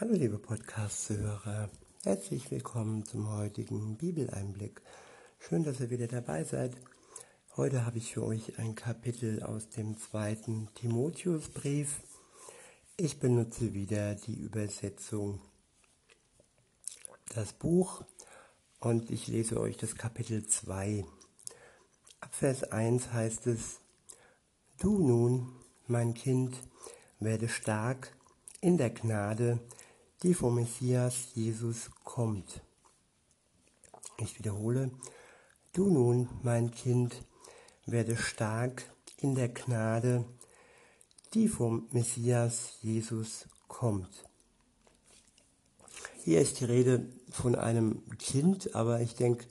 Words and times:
Hallo 0.00 0.14
liebe 0.14 0.38
Podcast-Hörer, 0.38 1.70
herzlich 2.02 2.50
willkommen 2.50 3.04
zum 3.04 3.30
heutigen 3.30 3.96
Bibeleinblick. 3.96 4.82
Schön, 5.38 5.62
dass 5.62 5.78
ihr 5.78 5.88
wieder 5.88 6.08
dabei 6.08 6.42
seid. 6.42 6.76
Heute 7.56 7.86
habe 7.86 7.98
ich 7.98 8.12
für 8.14 8.24
euch 8.24 8.58
ein 8.58 8.74
Kapitel 8.74 9.44
aus 9.44 9.68
dem 9.68 9.96
zweiten 9.96 10.68
Timotheusbrief. 10.74 12.00
Ich 12.96 13.20
benutze 13.20 13.72
wieder 13.72 14.16
die 14.16 14.34
Übersetzung 14.34 15.40
das 17.32 17.52
Buch 17.52 18.02
und 18.80 19.12
ich 19.12 19.28
lese 19.28 19.60
euch 19.60 19.76
das 19.76 19.94
Kapitel 19.94 20.44
2. 20.44 21.04
Ab 22.18 22.34
Vers 22.34 22.64
1 22.64 23.12
heißt 23.12 23.46
es, 23.46 23.78
Du 24.80 24.98
nun, 24.98 25.52
mein 25.86 26.14
Kind, 26.14 26.60
werde 27.20 27.48
stark 27.48 28.12
in 28.60 28.76
der 28.76 28.90
Gnade, 28.90 29.60
die 30.24 30.32
vom 30.32 30.54
Messias 30.54 31.28
Jesus 31.34 31.90
kommt. 32.02 32.62
Ich 34.16 34.38
wiederhole, 34.38 34.90
du 35.74 35.90
nun, 35.90 36.30
mein 36.42 36.70
Kind, 36.70 37.14
werde 37.84 38.16
stark 38.16 38.90
in 39.18 39.34
der 39.34 39.50
Gnade, 39.50 40.24
die 41.34 41.46
vom 41.46 41.88
Messias 41.90 42.78
Jesus 42.80 43.46
kommt. 43.68 44.24
Hier 46.22 46.40
ist 46.40 46.60
die 46.60 46.64
Rede 46.64 47.06
von 47.30 47.54
einem 47.54 48.02
Kind, 48.16 48.74
aber 48.74 49.02
ich 49.02 49.14
denke, 49.16 49.44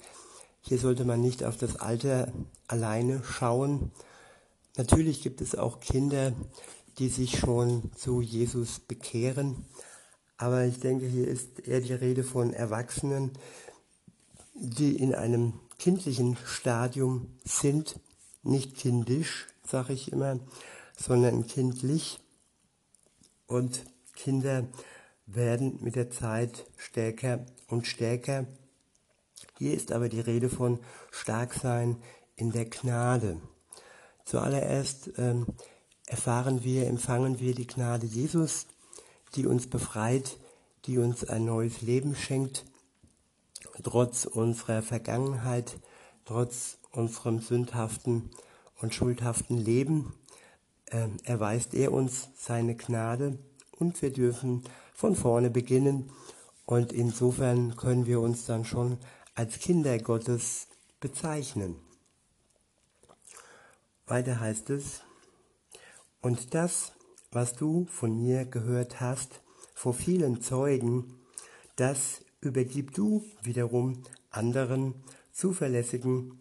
hier 0.62 0.80
sollte 0.80 1.06
man 1.06 1.22
nicht 1.22 1.44
auf 1.44 1.56
das 1.56 1.76
Alter 1.76 2.34
alleine 2.68 3.24
schauen. 3.24 3.92
Natürlich 4.76 5.22
gibt 5.22 5.40
es 5.40 5.54
auch 5.54 5.82
Kinder, 5.82 6.34
die 6.98 7.10
sich 7.10 7.38
schon 7.38 7.92
zu 7.96 8.22
Jesus 8.22 8.80
bekehren, 8.80 9.68
aber 10.38 10.66
ich 10.66 10.80
denke, 10.80 11.06
hier 11.06 11.28
ist 11.28 11.68
eher 11.68 11.82
die 11.82 11.94
Rede 11.94 12.24
von 12.24 12.54
Erwachsenen, 12.54 13.32
die 14.56 14.96
in 14.96 15.14
einem 15.14 15.54
kindlichen 15.80 16.38
Stadium 16.46 17.28
sind, 17.44 18.00
nicht 18.44 18.76
kindisch, 18.76 19.48
sage 19.66 19.94
ich 19.94 20.12
immer, 20.12 20.40
sondern 20.98 21.48
kindlich. 21.48 22.20
Und 23.48 23.86
Kinder 24.16 24.68
werden 25.26 25.80
mit 25.82 25.96
der 25.96 26.10
Zeit 26.12 26.66
stärker 26.78 27.46
und 27.68 27.88
stärker. 27.88 28.46
Hier 29.58 29.74
ist 29.74 29.92
aber 29.92 30.10
die 30.10 30.20
Rede 30.20 30.50
von 30.50 30.80
Starksein 31.12 31.98
in 32.36 32.52
der 32.52 32.66
Gnade. 32.66 33.40
Zuallererst 34.26 35.12
ähm, 35.18 35.46
erfahren 36.08 36.64
wir, 36.64 36.88
empfangen 36.88 37.40
wir 37.40 37.56
die 37.56 37.68
Gnade 37.68 38.06
Jesus 38.06 38.68
die 39.36 39.46
uns 39.46 39.68
befreit, 39.68 40.38
die 40.86 40.98
uns 40.98 41.24
ein 41.24 41.46
neues 41.46 41.82
Leben 41.82 42.16
schenkt, 42.16 42.66
trotz 43.84 44.26
unserer 44.26 44.82
Vergangenheit, 44.82 45.80
trotz 46.26 46.78
unserem 46.92 47.40
sündhaften 47.40 48.30
und 48.82 48.94
schuldhaften 48.94 49.58
Leben, 49.58 50.14
äh, 50.86 51.08
erweist 51.24 51.74
er 51.74 51.92
uns 51.92 52.30
seine 52.38 52.76
Gnade 52.76 53.40
und 53.72 54.02
wir 54.02 54.12
dürfen 54.12 54.64
von 54.94 55.16
vorne 55.16 55.50
beginnen 55.50 56.12
und 56.66 56.94
insofern 56.94 57.76
können 57.76 58.06
wir 58.06 58.20
uns 58.20 58.46
dann 58.46 58.66
schon 58.66 58.98
als 59.36 59.60
Kinder 59.60 59.98
Gottes 59.98 60.68
bezeichnen. 61.00 61.76
Weiter 64.06 64.40
heißt 64.40 64.70
es, 64.70 65.02
und 66.22 66.54
das 66.54 66.94
was 67.34 67.56
du 67.56 67.86
von 67.86 68.22
mir 68.22 68.46
gehört 68.46 69.02
hast 69.02 69.42
vor 69.74 69.94
vielen 69.94 70.42
Zeugen, 70.42 71.20
das 71.76 72.22
übergib 72.42 72.94
du 72.94 73.24
wiederum 73.42 74.04
anderen 74.30 74.94
zuverlässigen 75.32 76.40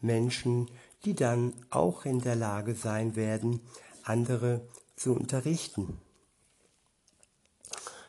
Menschen, 0.00 0.70
die 1.04 1.14
dann 1.14 1.54
auch 1.70 2.04
in 2.04 2.20
der 2.20 2.36
Lage 2.36 2.74
sein 2.74 3.16
werden, 3.16 3.60
andere 4.02 4.66
zu 4.96 5.14
unterrichten. 5.14 5.98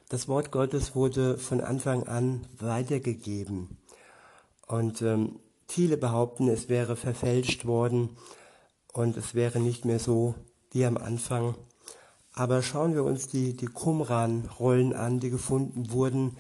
Das 0.10 0.28
Wort 0.28 0.52
Gottes 0.52 0.96
wurde 0.96 1.38
von 1.38 1.62
Anfang 1.62 2.04
an 2.04 2.48
weitergegeben. 2.58 3.78
Und 4.66 5.02
ähm, 5.02 5.40
viele 5.68 5.98
behaupten, 5.98 6.50
es 6.50 6.68
wäre 6.68 6.96
verfälscht 6.96 7.66
worden 7.66 8.18
und 8.92 9.18
es 9.18 9.36
wäre 9.36 9.60
nicht 9.60 9.86
mehr 9.86 10.00
so 10.00 10.36
wie 10.72 10.86
am 10.86 10.98
Anfang 10.98 11.56
aber 12.40 12.62
schauen 12.62 12.94
wir 12.94 13.04
uns 13.04 13.28
die, 13.28 13.52
die 13.54 13.66
Qumran-Rollen 13.66 14.94
an, 14.94 15.20
die 15.20 15.30
gefunden 15.30 15.92
wurden 15.92 16.38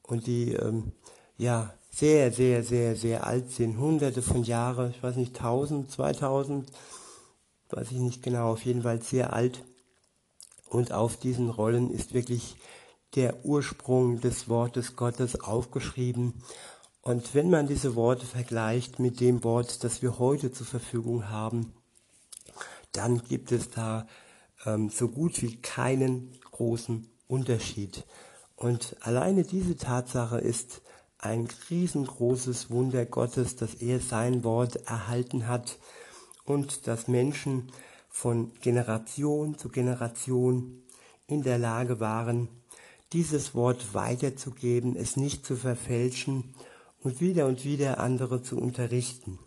und 0.00 0.26
die 0.26 0.54
ähm, 0.54 0.92
ja 1.36 1.74
sehr, 1.90 2.32
sehr, 2.32 2.62
sehr, 2.62 2.96
sehr 2.96 3.26
alt 3.26 3.50
sind. 3.50 3.78
Hunderte 3.78 4.22
von 4.22 4.42
Jahren, 4.42 4.92
ich 4.92 5.02
weiß 5.02 5.16
nicht, 5.16 5.36
1000, 5.36 5.90
2000, 5.90 6.72
weiß 7.68 7.90
ich 7.90 7.98
nicht 7.98 8.22
genau, 8.22 8.52
auf 8.52 8.64
jeden 8.64 8.84
Fall 8.84 9.02
sehr 9.02 9.34
alt. 9.34 9.62
Und 10.66 10.92
auf 10.92 11.18
diesen 11.18 11.50
Rollen 11.50 11.90
ist 11.90 12.14
wirklich 12.14 12.56
der 13.14 13.44
Ursprung 13.44 14.22
des 14.22 14.48
Wortes 14.48 14.96
Gottes 14.96 15.38
aufgeschrieben. 15.38 16.42
Und 17.02 17.34
wenn 17.34 17.50
man 17.50 17.66
diese 17.66 17.96
Worte 17.96 18.24
vergleicht 18.24 18.98
mit 18.98 19.20
dem 19.20 19.44
Wort, 19.44 19.84
das 19.84 20.00
wir 20.00 20.18
heute 20.18 20.52
zur 20.52 20.66
Verfügung 20.66 21.28
haben, 21.28 21.74
dann 22.92 23.22
gibt 23.24 23.52
es 23.52 23.68
da 23.68 24.06
ähm, 24.66 24.90
so 24.90 25.08
gut 25.08 25.42
wie 25.42 25.56
keinen 25.56 26.32
großen 26.50 27.08
Unterschied. 27.26 28.04
Und 28.56 28.96
alleine 29.00 29.44
diese 29.44 29.76
Tatsache 29.76 30.38
ist 30.38 30.82
ein 31.18 31.48
riesengroßes 31.70 32.70
Wunder 32.70 33.06
Gottes, 33.06 33.56
dass 33.56 33.74
er 33.74 34.00
sein 34.00 34.44
Wort 34.44 34.76
erhalten 34.86 35.48
hat 35.48 35.78
und 36.44 36.86
dass 36.86 37.08
Menschen 37.08 37.72
von 38.08 38.52
Generation 38.60 39.58
zu 39.58 39.68
Generation 39.70 40.82
in 41.26 41.42
der 41.42 41.58
Lage 41.58 41.98
waren, 41.98 42.48
dieses 43.12 43.54
Wort 43.54 43.94
weiterzugeben, 43.94 44.96
es 44.96 45.16
nicht 45.16 45.46
zu 45.46 45.56
verfälschen 45.56 46.54
und 47.00 47.20
wieder 47.20 47.46
und 47.46 47.64
wieder 47.64 48.00
andere 48.00 48.42
zu 48.42 48.58
unterrichten. 48.58 49.38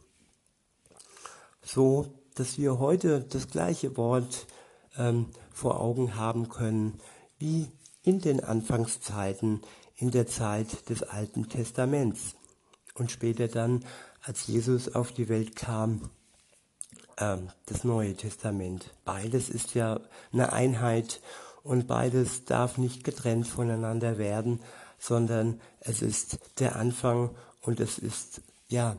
So, 1.63 2.07
dass 2.35 2.57
wir 2.57 2.79
heute 2.79 3.21
das 3.21 3.49
gleiche 3.49 3.97
Wort 3.97 4.47
ähm, 4.97 5.27
vor 5.51 5.79
Augen 5.79 6.15
haben 6.15 6.49
können, 6.49 6.99
wie 7.39 7.67
in 8.03 8.21
den 8.21 8.43
Anfangszeiten, 8.43 9.61
in 9.95 10.11
der 10.11 10.27
Zeit 10.27 10.89
des 10.89 11.03
Alten 11.03 11.49
Testaments 11.49 12.35
und 12.93 13.11
später 13.11 13.47
dann, 13.47 13.83
als 14.21 14.47
Jesus 14.47 14.93
auf 14.93 15.11
die 15.11 15.29
Welt 15.29 15.55
kam, 15.55 16.09
ähm, 17.17 17.49
das 17.65 17.83
Neue 17.83 18.15
Testament. 18.15 18.93
Beides 19.05 19.49
ist 19.49 19.73
ja 19.73 19.99
eine 20.31 20.53
Einheit 20.53 21.21
und 21.63 21.87
beides 21.87 22.45
darf 22.45 22.77
nicht 22.77 23.03
getrennt 23.03 23.47
voneinander 23.47 24.17
werden, 24.17 24.61
sondern 24.99 25.59
es 25.79 26.01
ist 26.01 26.39
der 26.59 26.75
Anfang 26.75 27.31
und 27.61 27.79
es 27.79 27.99
ist 27.99 28.41
ja 28.67 28.95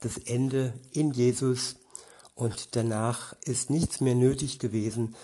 das 0.00 0.18
Ende 0.18 0.74
in 0.92 1.12
Jesus 1.12 1.76
und 2.34 2.76
danach 2.76 3.34
ist 3.44 3.70
nichts 3.70 4.00
mehr 4.00 4.14
nötig 4.14 4.58
gewesen, 4.58 5.14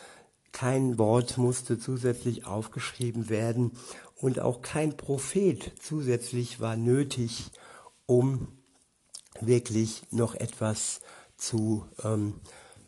kein 0.53 0.99
Wort 0.99 1.39
musste 1.39 1.79
zusätzlich 1.79 2.47
aufgeschrieben 2.47 3.29
werden 3.29 3.73
und 4.17 4.39
auch 4.39 4.63
kein 4.63 4.97
Prophet 4.97 5.73
zusätzlich 5.81 6.61
war 6.61 6.77
nötig, 6.77 7.51
um 8.07 8.49
wirklich 9.41 10.03
noch 10.11 10.35
etwas 10.35 11.01
zu, 11.37 11.85
ähm, 12.05 12.35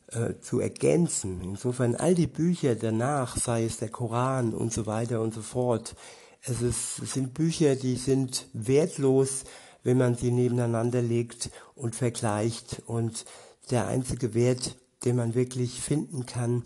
äh, 0.09 0.35
zu 0.41 0.61
ergänzen. 0.61 1.41
Insofern 1.43 1.97
all 1.97 2.15
die 2.15 2.27
Bücher 2.27 2.77
danach, 2.77 3.37
sei 3.37 3.65
es 3.65 3.79
der 3.79 3.89
Koran 3.89 4.55
und 4.55 4.73
so 4.73 4.87
weiter 4.87 5.21
und 5.21 5.35
so 5.35 5.43
fort, 5.43 5.97
es, 6.43 6.61
ist, 6.61 7.01
es 7.03 7.15
sind 7.15 7.35
Bücher, 7.35 7.75
die 7.75 7.97
sind 7.97 8.47
wertlos, 8.53 9.45
wenn 9.83 9.99
man 9.99 10.15
sie 10.15 10.31
nebeneinander 10.31 11.03
legt 11.03 11.51
und 11.75 11.97
vergleicht. 11.97 12.83
Und 12.87 13.25
der 13.71 13.87
einzige 13.87 14.35
Wert, 14.35 14.77
den 15.05 15.17
man 15.17 15.35
wirklich 15.35 15.81
finden 15.81 16.27
kann, 16.27 16.65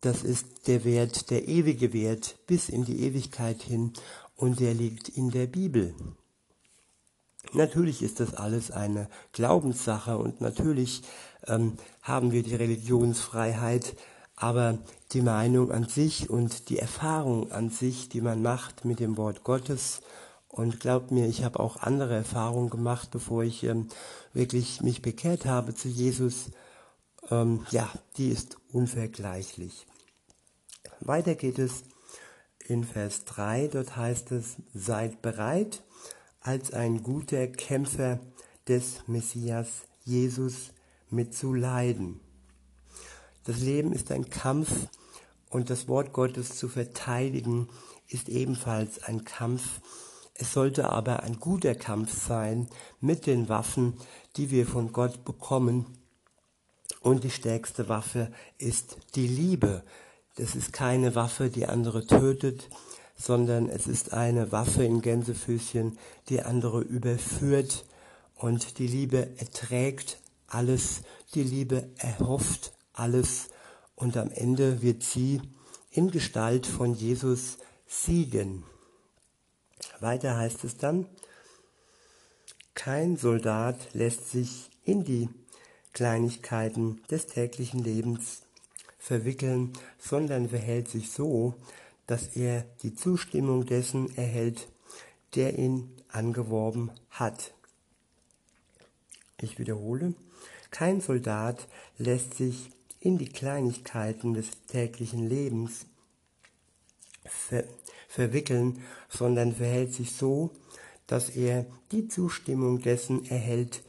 das 0.00 0.22
ist 0.22 0.68
der 0.68 0.84
Wert, 0.84 1.30
der 1.30 1.48
ewige 1.48 1.92
Wert 1.92 2.36
bis 2.46 2.68
in 2.68 2.84
die 2.84 3.04
Ewigkeit 3.04 3.62
hin 3.62 3.92
und 4.36 4.60
der 4.60 4.74
liegt 4.74 5.08
in 5.08 5.30
der 5.30 5.46
Bibel. 5.46 5.94
Natürlich 7.52 8.02
ist 8.02 8.20
das 8.20 8.34
alles 8.34 8.70
eine 8.70 9.08
Glaubenssache 9.32 10.18
und 10.18 10.40
natürlich 10.40 11.02
ähm, 11.46 11.78
haben 12.02 12.30
wir 12.30 12.42
die 12.42 12.54
Religionsfreiheit, 12.54 13.96
aber 14.36 14.78
die 15.12 15.22
Meinung 15.22 15.72
an 15.72 15.88
sich 15.88 16.30
und 16.30 16.68
die 16.68 16.78
Erfahrung 16.78 17.50
an 17.50 17.70
sich, 17.70 18.08
die 18.08 18.20
man 18.20 18.42
macht 18.42 18.84
mit 18.84 19.00
dem 19.00 19.16
Wort 19.16 19.44
Gottes, 19.44 20.02
und 20.48 20.80
glaubt 20.80 21.10
mir, 21.10 21.26
ich 21.26 21.44
habe 21.44 21.60
auch 21.60 21.76
andere 21.76 22.14
Erfahrungen 22.14 22.70
gemacht, 22.70 23.10
bevor 23.10 23.44
ich 23.44 23.62
ähm, 23.64 23.88
wirklich 24.32 24.80
mich 24.80 25.02
bekehrt 25.02 25.46
habe 25.46 25.74
zu 25.74 25.88
Jesus, 25.88 26.50
ähm, 27.30 27.66
ja, 27.70 27.90
die 28.16 28.28
ist 28.28 28.56
unvergleichlich. 28.72 29.86
Weiter 31.00 31.34
geht 31.34 31.58
es 31.58 31.84
in 32.66 32.84
Vers 32.84 33.24
3, 33.24 33.68
dort 33.68 33.96
heißt 33.96 34.32
es, 34.32 34.56
seid 34.74 35.22
bereit, 35.22 35.82
als 36.40 36.72
ein 36.72 37.02
guter 37.02 37.46
Kämpfer 37.46 38.20
des 38.66 39.02
Messias 39.06 39.82
Jesus 40.04 40.72
mitzuleiden. 41.10 42.20
Das 43.44 43.60
Leben 43.60 43.92
ist 43.92 44.12
ein 44.12 44.28
Kampf 44.28 44.70
und 45.50 45.70
das 45.70 45.88
Wort 45.88 46.12
Gottes 46.12 46.56
zu 46.56 46.68
verteidigen 46.68 47.68
ist 48.08 48.28
ebenfalls 48.28 49.02
ein 49.02 49.24
Kampf. 49.24 49.80
Es 50.34 50.52
sollte 50.52 50.90
aber 50.90 51.22
ein 51.22 51.40
guter 51.40 51.74
Kampf 51.74 52.26
sein 52.26 52.68
mit 53.00 53.26
den 53.26 53.48
Waffen, 53.48 53.94
die 54.36 54.50
wir 54.50 54.66
von 54.66 54.92
Gott 54.92 55.24
bekommen. 55.24 55.86
Und 57.00 57.24
die 57.24 57.30
stärkste 57.30 57.88
Waffe 57.88 58.30
ist 58.58 58.96
die 59.14 59.26
Liebe. 59.26 59.82
Das 60.36 60.54
ist 60.54 60.72
keine 60.72 61.14
Waffe, 61.14 61.50
die 61.50 61.66
andere 61.66 62.06
tötet, 62.06 62.68
sondern 63.16 63.68
es 63.68 63.86
ist 63.86 64.12
eine 64.12 64.52
Waffe 64.52 64.84
in 64.84 65.00
Gänsefüßchen, 65.00 65.98
die 66.28 66.42
andere 66.42 66.80
überführt. 66.80 67.84
Und 68.34 68.78
die 68.78 68.86
Liebe 68.86 69.28
erträgt 69.38 70.18
alles, 70.46 71.02
die 71.34 71.42
Liebe 71.42 71.90
erhofft 71.98 72.72
alles 72.92 73.48
und 73.94 74.16
am 74.16 74.30
Ende 74.30 74.80
wird 74.82 75.02
sie 75.02 75.42
in 75.90 76.10
Gestalt 76.10 76.66
von 76.66 76.94
Jesus 76.94 77.58
siegen. 77.86 78.64
Weiter 80.00 80.36
heißt 80.36 80.64
es 80.64 80.76
dann, 80.76 81.06
kein 82.74 83.16
Soldat 83.16 83.76
lässt 83.92 84.30
sich 84.30 84.70
in 84.84 85.04
die 85.04 85.28
Kleinigkeiten 85.92 87.00
des 87.10 87.26
täglichen 87.26 87.82
Lebens 87.82 88.42
verwickeln, 88.98 89.72
sondern 89.98 90.48
verhält 90.48 90.88
sich 90.88 91.10
so, 91.10 91.54
dass 92.06 92.36
er 92.36 92.64
die 92.82 92.94
Zustimmung 92.94 93.66
dessen 93.66 94.16
erhält, 94.16 94.68
der 95.34 95.58
ihn 95.58 95.90
angeworben 96.08 96.90
hat. 97.10 97.52
Ich 99.40 99.58
wiederhole, 99.58 100.14
kein 100.70 101.00
Soldat 101.00 101.68
lässt 101.96 102.34
sich 102.34 102.70
in 103.00 103.18
die 103.18 103.28
Kleinigkeiten 103.28 104.34
des 104.34 104.48
täglichen 104.66 105.28
Lebens 105.28 105.86
ver 107.24 107.64
verwickeln, 108.08 108.82
sondern 109.10 109.54
verhält 109.54 109.92
sich 109.92 110.12
so, 110.12 110.50
dass 111.06 111.28
er 111.28 111.66
die 111.92 112.08
Zustimmung 112.08 112.80
dessen 112.80 113.26
erhält, 113.26 113.82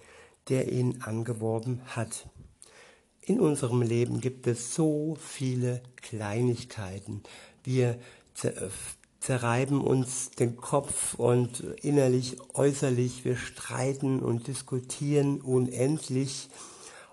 der 0.49 0.71
ihn 0.71 1.01
angeworben 1.01 1.81
hat. 1.85 2.27
In 3.21 3.39
unserem 3.39 3.81
Leben 3.81 4.21
gibt 4.21 4.47
es 4.47 4.73
so 4.73 5.17
viele 5.19 5.81
Kleinigkeiten. 5.97 7.21
Wir 7.63 7.99
zerreiben 9.19 9.81
uns 9.81 10.31
den 10.31 10.57
Kopf 10.57 11.13
und 11.15 11.59
innerlich, 11.81 12.37
äußerlich, 12.53 13.25
wir 13.25 13.35
streiten 13.35 14.19
und 14.19 14.47
diskutieren 14.47 15.41
unendlich 15.41 16.49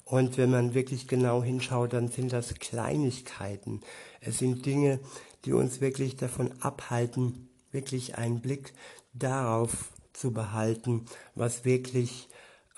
und 0.07 0.39
wenn 0.39 0.51
man 0.51 0.73
wirklich 0.73 1.09
genau 1.09 1.43
hinschaut, 1.43 1.93
dann 1.93 2.09
sind 2.09 2.33
das 2.33 2.55
Kleinigkeiten. 2.55 3.81
Es 4.21 4.39
sind 4.39 4.65
Dinge, 4.65 5.01
die 5.45 5.53
uns 5.53 5.81
wirklich 5.81 6.17
davon 6.17 6.53
abhalten, 6.61 7.49
wirklich 7.73 8.17
einen 8.17 8.41
Blick 8.41 8.73
darauf 9.15 9.91
zu 10.13 10.31
behalten, 10.31 11.07
was 11.35 11.65
wirklich 11.65 12.29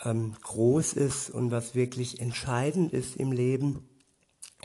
ähm, 0.05 0.35
groß 0.43 0.93
ist 0.95 1.31
und 1.31 1.51
was 1.51 1.75
wirklich 1.75 2.21
entscheidend 2.21 2.93
ist 2.93 3.17
im 3.17 3.33
Leben, 3.33 3.89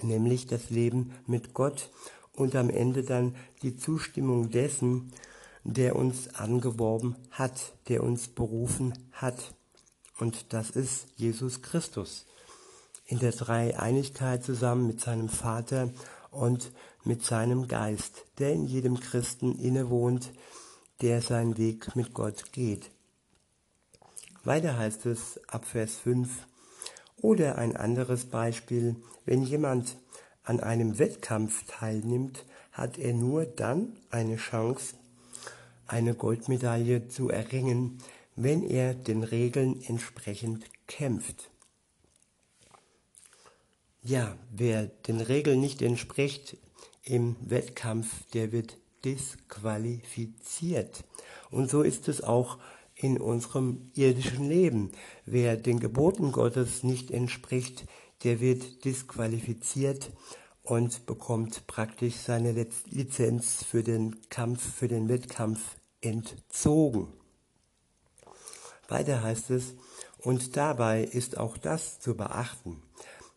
nämlich 0.01 0.47
das 0.47 0.69
Leben 0.69 1.13
mit 1.27 1.53
Gott 1.53 1.89
und 2.33 2.55
am 2.55 2.69
Ende 2.69 3.03
dann 3.03 3.35
die 3.61 3.75
Zustimmung 3.75 4.49
dessen, 4.49 5.13
der 5.63 5.95
uns 5.95 6.35
angeworben 6.35 7.15
hat, 7.31 7.73
der 7.87 8.03
uns 8.03 8.27
berufen 8.27 8.93
hat. 9.11 9.53
Und 10.19 10.53
das 10.53 10.71
ist 10.71 11.07
Jesus 11.15 11.61
Christus 11.61 12.25
in 13.05 13.19
der 13.19 13.31
Dreieinigkeit 13.31 14.43
zusammen 14.43 14.87
mit 14.87 15.01
seinem 15.01 15.29
Vater 15.29 15.89
und 16.31 16.71
mit 17.03 17.23
seinem 17.23 17.67
Geist, 17.67 18.25
der 18.39 18.53
in 18.53 18.65
jedem 18.65 18.99
Christen 18.99 19.59
innewohnt, 19.59 20.31
der 21.01 21.21
seinen 21.21 21.57
Weg 21.57 21.95
mit 21.95 22.13
Gott 22.13 22.51
geht. 22.53 22.89
Weiter 24.43 24.77
heißt 24.77 25.05
es 25.05 25.39
ab 25.47 25.65
Vers 25.65 25.95
5 25.95 26.29
oder 27.21 27.57
ein 27.57 27.77
anderes 27.77 28.25
Beispiel, 28.25 28.97
wenn 29.25 29.41
jemand 29.41 29.95
an 30.43 30.59
einem 30.59 30.99
Wettkampf 30.99 31.63
teilnimmt, 31.67 32.43
hat 32.73 32.97
er 32.97 33.13
nur 33.13 33.45
dann 33.45 33.95
eine 34.09 34.35
Chance, 34.35 34.95
eine 35.87 36.13
Goldmedaille 36.13 37.07
zu 37.07 37.29
erringen, 37.29 37.99
wenn 38.35 38.63
er 38.63 38.93
den 38.93 39.23
Regeln 39.23 39.81
entsprechend 39.81 40.65
kämpft. 40.87 41.49
Ja, 44.01 44.35
wer 44.51 44.87
den 44.87 45.21
Regeln 45.21 45.61
nicht 45.61 45.81
entspricht 45.81 46.57
im 47.03 47.37
Wettkampf, 47.39 48.25
der 48.33 48.51
wird 48.51 48.77
disqualifiziert. 49.05 51.05
Und 51.49 51.69
so 51.69 51.83
ist 51.83 52.09
es 52.09 52.21
auch 52.21 52.57
in 53.03 53.19
unserem 53.19 53.91
irdischen 53.95 54.47
Leben. 54.47 54.91
Wer 55.25 55.57
den 55.57 55.79
Geboten 55.79 56.31
Gottes 56.31 56.83
nicht 56.83 57.11
entspricht, 57.11 57.85
der 58.23 58.39
wird 58.39 58.85
disqualifiziert 58.85 60.11
und 60.63 61.05
bekommt 61.05 61.67
praktisch 61.67 62.15
seine 62.15 62.53
Lizenz 62.89 63.63
für 63.63 63.83
den 63.83 64.15
Kampf, 64.29 64.63
für 64.75 64.87
den 64.87 65.09
Wettkampf 65.09 65.59
entzogen. 65.99 67.09
Weiter 68.87 69.21
heißt 69.21 69.49
es, 69.49 69.75
und 70.19 70.55
dabei 70.55 71.03
ist 71.03 71.37
auch 71.37 71.57
das 71.57 71.99
zu 71.99 72.15
beachten. 72.15 72.81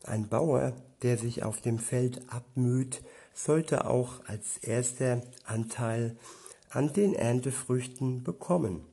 Ein 0.04 0.28
Bauer, 0.28 0.74
der 1.02 1.18
sich 1.18 1.42
auf 1.42 1.60
dem 1.60 1.80
Feld 1.80 2.22
abmüht, 2.28 3.02
sollte 3.34 3.86
auch 3.86 4.24
als 4.26 4.58
erster 4.58 5.22
Anteil 5.44 6.16
an 6.70 6.92
den 6.92 7.14
Erntefrüchten 7.14 8.22
bekommen. 8.22 8.84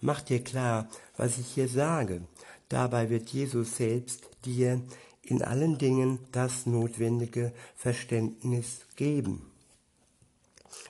Mach 0.00 0.20
dir 0.20 0.42
klar, 0.42 0.88
was 1.16 1.38
ich 1.38 1.48
hier 1.54 1.68
sage. 1.68 2.22
Dabei 2.68 3.10
wird 3.10 3.30
Jesus 3.30 3.76
selbst 3.76 4.28
dir 4.44 4.82
in 5.22 5.42
allen 5.42 5.78
Dingen 5.78 6.20
das 6.32 6.66
notwendige 6.66 7.52
Verständnis 7.76 8.80
geben. 8.96 9.50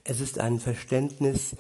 Es 0.05 0.21
ist 0.21 0.39
ein 0.39 0.61
Verständnis, 0.61 1.57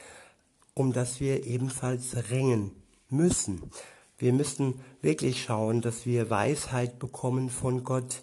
um 0.74 0.92
das 0.92 1.20
wir 1.20 1.44
ebenfalls 1.44 2.30
ringen 2.30 2.72
müssen. 3.08 3.70
Wir 4.18 4.32
müssen 4.32 4.80
wirklich 5.00 5.42
schauen, 5.42 5.80
dass 5.80 6.04
wir 6.04 6.30
Weisheit 6.30 6.98
bekommen 6.98 7.50
von 7.50 7.84
Gott 7.84 8.22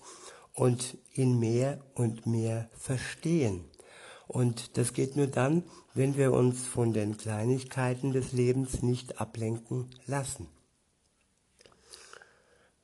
und 0.53 0.97
ihn 1.13 1.39
mehr 1.39 1.79
und 1.95 2.25
mehr 2.25 2.69
verstehen. 2.77 3.65
Und 4.27 4.77
das 4.77 4.93
geht 4.93 5.15
nur 5.15 5.27
dann, 5.27 5.63
wenn 5.95 6.17
wir 6.17 6.33
uns 6.33 6.67
von 6.67 6.93
den 6.93 7.17
Kleinigkeiten 7.17 8.11
des 8.11 8.33
Lebens 8.33 8.83
nicht 8.83 9.19
ablenken 9.19 9.89
lassen. 10.05 10.47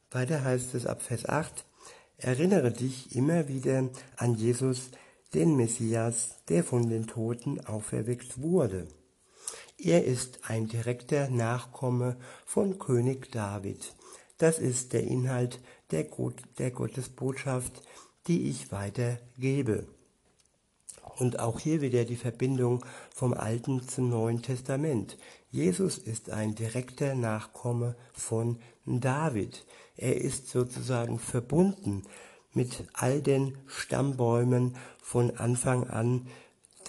Weiter 0.10 0.44
heißt 0.44 0.74
es 0.74 0.88
ab 0.88 1.02
Vers 1.02 1.28
8, 1.28 1.66
erinnere 2.18 2.72
dich 2.72 3.16
immer 3.16 3.48
wieder 3.48 3.90
an 4.18 4.36
Jesus, 4.36 4.92
den 5.34 5.56
Messias, 5.56 6.38
der 6.50 6.64
von 6.64 6.90
den 6.90 7.08
Toten 7.08 7.60
auferweckt 7.66 8.42
wurde. 8.42 8.88
Er 9.78 10.06
ist 10.06 10.40
ein 10.50 10.68
direkter 10.68 11.30
Nachkomme 11.30 12.18
von 12.46 12.80
König 12.80 13.32
David. 13.32 13.94
Das 14.38 14.60
ist 14.60 14.94
der 14.94 15.04
Inhalt 15.04 15.60
der, 15.92 16.04
Gott, 16.06 16.42
der 16.58 16.72
Gottesbotschaft, 16.72 17.82
die 18.28 18.50
ich 18.50 18.72
weitergebe. 18.72 19.88
Und 21.22 21.40
auch 21.40 21.60
hier 21.60 21.82
wieder 21.82 22.04
die 22.04 22.16
Verbindung 22.16 22.84
vom 23.14 23.34
Alten 23.34 23.88
zum 23.88 24.10
Neuen 24.10 24.42
Testament. 24.42 25.18
Jesus 25.52 26.00
ist 26.00 26.32
ein 26.32 26.56
direkter 26.56 27.14
Nachkomme 27.14 27.96
von 28.12 28.58
David. 28.86 29.64
Er 29.96 30.20
ist 30.20 30.50
sozusagen 30.50 31.20
verbunden 31.20 32.04
mit 32.54 32.86
all 32.94 33.22
den 33.22 33.58
Stammbäumen 33.68 34.76
von 35.02 35.38
Anfang 35.38 35.88
an 35.88 36.28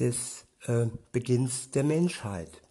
des 0.01 0.47
äh, 0.67 0.87
Beginns 1.13 1.71
der 1.71 1.85
Menschheit 1.85 2.63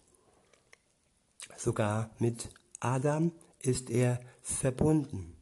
sogar 1.62 2.10
mit 2.18 2.48
Adam 2.80 3.32
ist 3.60 3.90
er 3.90 4.20
verbunden. 4.42 5.36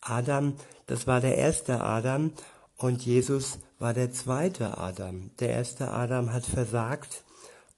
Adam, 0.00 0.56
das 0.86 1.06
war 1.06 1.20
der 1.20 1.36
erste 1.36 1.80
Adam 1.82 2.32
und 2.80 3.04
Jesus 3.04 3.58
war 3.78 3.92
der 3.92 4.10
zweite 4.10 4.78
Adam. 4.78 5.30
Der 5.38 5.50
erste 5.50 5.90
Adam 5.90 6.32
hat 6.32 6.46
versagt 6.46 7.24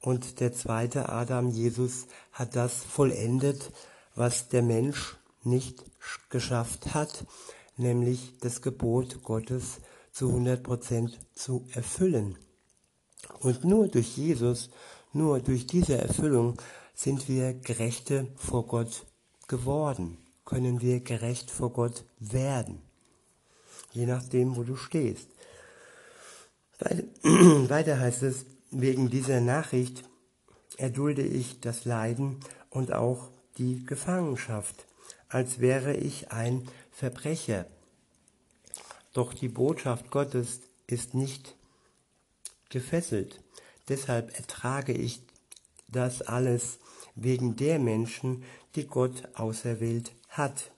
und 0.00 0.38
der 0.38 0.52
zweite 0.52 1.08
Adam, 1.08 1.48
Jesus, 1.48 2.06
hat 2.30 2.54
das 2.54 2.84
vollendet, 2.84 3.72
was 4.14 4.48
der 4.48 4.62
Mensch 4.62 5.16
nicht 5.42 5.84
geschafft 6.30 6.94
hat, 6.94 7.26
nämlich 7.76 8.38
das 8.40 8.62
Gebot 8.62 9.24
Gottes 9.24 9.80
zu 10.12 10.28
100 10.28 10.62
Prozent 10.62 11.18
zu 11.34 11.66
erfüllen. 11.72 12.38
Und 13.40 13.64
nur 13.64 13.88
durch 13.88 14.16
Jesus, 14.16 14.70
nur 15.12 15.40
durch 15.40 15.66
diese 15.66 15.98
Erfüllung 15.98 16.56
sind 16.94 17.28
wir 17.28 17.54
Gerechte 17.54 18.28
vor 18.36 18.68
Gott 18.68 19.04
geworden, 19.48 20.18
können 20.44 20.80
wir 20.80 21.00
gerecht 21.00 21.50
vor 21.50 21.72
Gott 21.72 22.04
werden, 22.20 22.82
je 23.92 24.06
nachdem, 24.06 24.56
wo 24.56 24.62
du 24.62 24.76
stehst. 24.76 25.28
Weiter 27.22 28.00
heißt 28.00 28.22
es, 28.22 28.46
wegen 28.70 29.10
dieser 29.10 29.40
Nachricht 29.40 30.04
erdulde 30.76 31.22
ich 31.22 31.60
das 31.60 31.84
Leiden 31.84 32.40
und 32.70 32.92
auch 32.92 33.30
die 33.58 33.84
Gefangenschaft, 33.84 34.86
als 35.28 35.60
wäre 35.60 35.94
ich 35.94 36.32
ein 36.32 36.68
Verbrecher. 36.90 37.66
Doch 39.12 39.34
die 39.34 39.48
Botschaft 39.48 40.10
Gottes 40.10 40.60
ist 40.86 41.14
nicht 41.14 41.54
gefesselt. 42.70 43.40
Deshalb 43.88 44.36
ertrage 44.36 44.92
ich 44.92 45.22
das 45.88 46.22
alles 46.22 46.78
wegen 47.14 47.56
der 47.56 47.78
Menschen, 47.78 48.44
die 48.74 48.86
Gott 48.86 49.28
auserwählt 49.34 50.12
hat. 50.28 50.72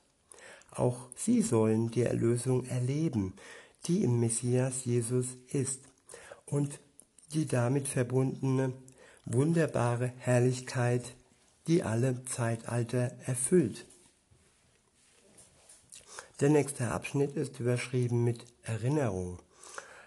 Auch 0.74 1.08
sie 1.16 1.42
sollen 1.42 1.90
die 1.90 2.02
Erlösung 2.02 2.64
erleben, 2.64 3.34
die 3.86 4.02
im 4.02 4.20
Messias 4.20 4.84
Jesus 4.84 5.26
ist 5.48 5.80
und 6.46 6.80
die 7.32 7.46
damit 7.46 7.88
verbundene 7.88 8.72
wunderbare 9.24 10.12
Herrlichkeit, 10.18 11.14
die 11.66 11.82
alle 11.82 12.24
Zeitalter 12.24 13.12
erfüllt. 13.24 13.86
Der 16.40 16.50
nächste 16.50 16.90
Abschnitt 16.90 17.36
ist 17.36 17.60
überschrieben 17.60 18.24
mit 18.24 18.44
Erinnerung. 18.64 19.38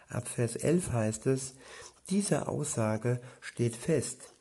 Ab 0.09 0.27
Vers 0.27 0.55
11 0.55 0.91
heißt 0.91 1.25
es, 1.27 1.55
diese 2.09 2.47
Aussage 2.47 3.21
steht 3.41 3.75
fest. 3.75 4.33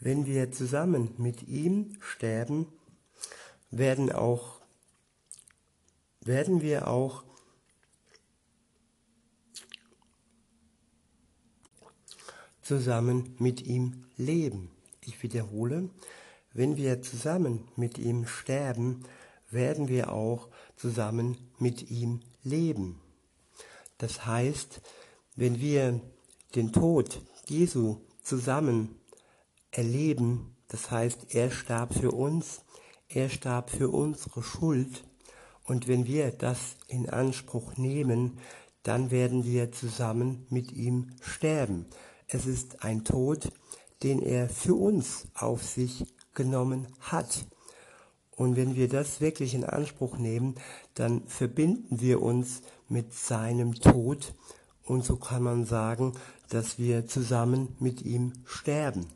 Wenn 0.00 0.26
wir 0.26 0.50
zusammen 0.50 1.14
mit 1.18 1.46
ihm 1.48 1.96
sterben, 2.00 2.66
werden 3.70 4.10
auch 4.10 4.61
werden 6.24 6.62
wir 6.62 6.88
auch 6.88 7.24
zusammen 12.62 13.34
mit 13.38 13.62
ihm 13.62 14.04
leben. 14.16 14.70
Ich 15.04 15.22
wiederhole, 15.22 15.90
wenn 16.52 16.76
wir 16.76 17.02
zusammen 17.02 17.68
mit 17.76 17.98
ihm 17.98 18.26
sterben, 18.26 19.04
werden 19.50 19.88
wir 19.88 20.12
auch 20.12 20.48
zusammen 20.76 21.36
mit 21.58 21.90
ihm 21.90 22.20
leben. 22.42 23.00
Das 23.98 24.26
heißt, 24.26 24.80
wenn 25.36 25.60
wir 25.60 26.00
den 26.54 26.72
Tod 26.72 27.20
Jesu 27.46 28.00
zusammen 28.22 28.96
erleben, 29.70 30.56
das 30.68 30.90
heißt, 30.90 31.34
er 31.34 31.50
starb 31.50 31.94
für 31.94 32.12
uns, 32.12 32.62
er 33.08 33.28
starb 33.28 33.70
für 33.70 33.90
unsere 33.90 34.42
Schuld, 34.42 35.04
und 35.64 35.88
wenn 35.88 36.06
wir 36.06 36.30
das 36.30 36.76
in 36.88 37.08
Anspruch 37.08 37.76
nehmen, 37.76 38.38
dann 38.82 39.10
werden 39.10 39.44
wir 39.44 39.72
zusammen 39.72 40.46
mit 40.50 40.72
ihm 40.72 41.10
sterben. 41.20 41.86
Es 42.26 42.46
ist 42.46 42.84
ein 42.84 43.04
Tod, 43.04 43.52
den 44.02 44.20
er 44.20 44.48
für 44.48 44.74
uns 44.74 45.26
auf 45.34 45.62
sich 45.62 46.04
genommen 46.34 46.88
hat. 47.00 47.46
Und 48.34 48.56
wenn 48.56 48.74
wir 48.74 48.88
das 48.88 49.20
wirklich 49.20 49.54
in 49.54 49.64
Anspruch 49.64 50.18
nehmen, 50.18 50.56
dann 50.94 51.22
verbinden 51.28 52.00
wir 52.00 52.22
uns 52.22 52.62
mit 52.88 53.14
seinem 53.14 53.74
Tod 53.74 54.34
und 54.84 55.04
so 55.04 55.16
kann 55.16 55.42
man 55.42 55.64
sagen, 55.64 56.14
dass 56.48 56.78
wir 56.78 57.06
zusammen 57.06 57.76
mit 57.78 58.02
ihm 58.02 58.32
sterben. 58.44 59.06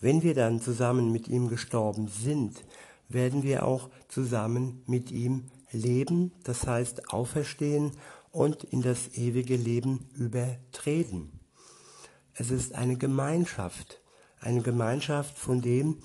Wenn 0.00 0.22
wir 0.22 0.34
dann 0.34 0.60
zusammen 0.60 1.12
mit 1.12 1.28
ihm 1.28 1.48
gestorben 1.48 2.08
sind, 2.08 2.64
werden 3.08 3.42
wir 3.42 3.66
auch 3.66 3.90
zusammen 4.08 4.82
mit 4.86 5.10
ihm 5.10 5.50
leben, 5.72 6.32
das 6.44 6.66
heißt 6.66 7.12
auferstehen 7.12 7.92
und 8.30 8.64
in 8.64 8.82
das 8.82 9.14
ewige 9.14 9.56
Leben 9.56 10.08
übertreten. 10.14 11.40
Es 12.34 12.50
ist 12.50 12.74
eine 12.74 12.96
Gemeinschaft, 12.96 14.00
eine 14.40 14.62
Gemeinschaft 14.62 15.38
von 15.38 15.60
dem, 15.60 15.98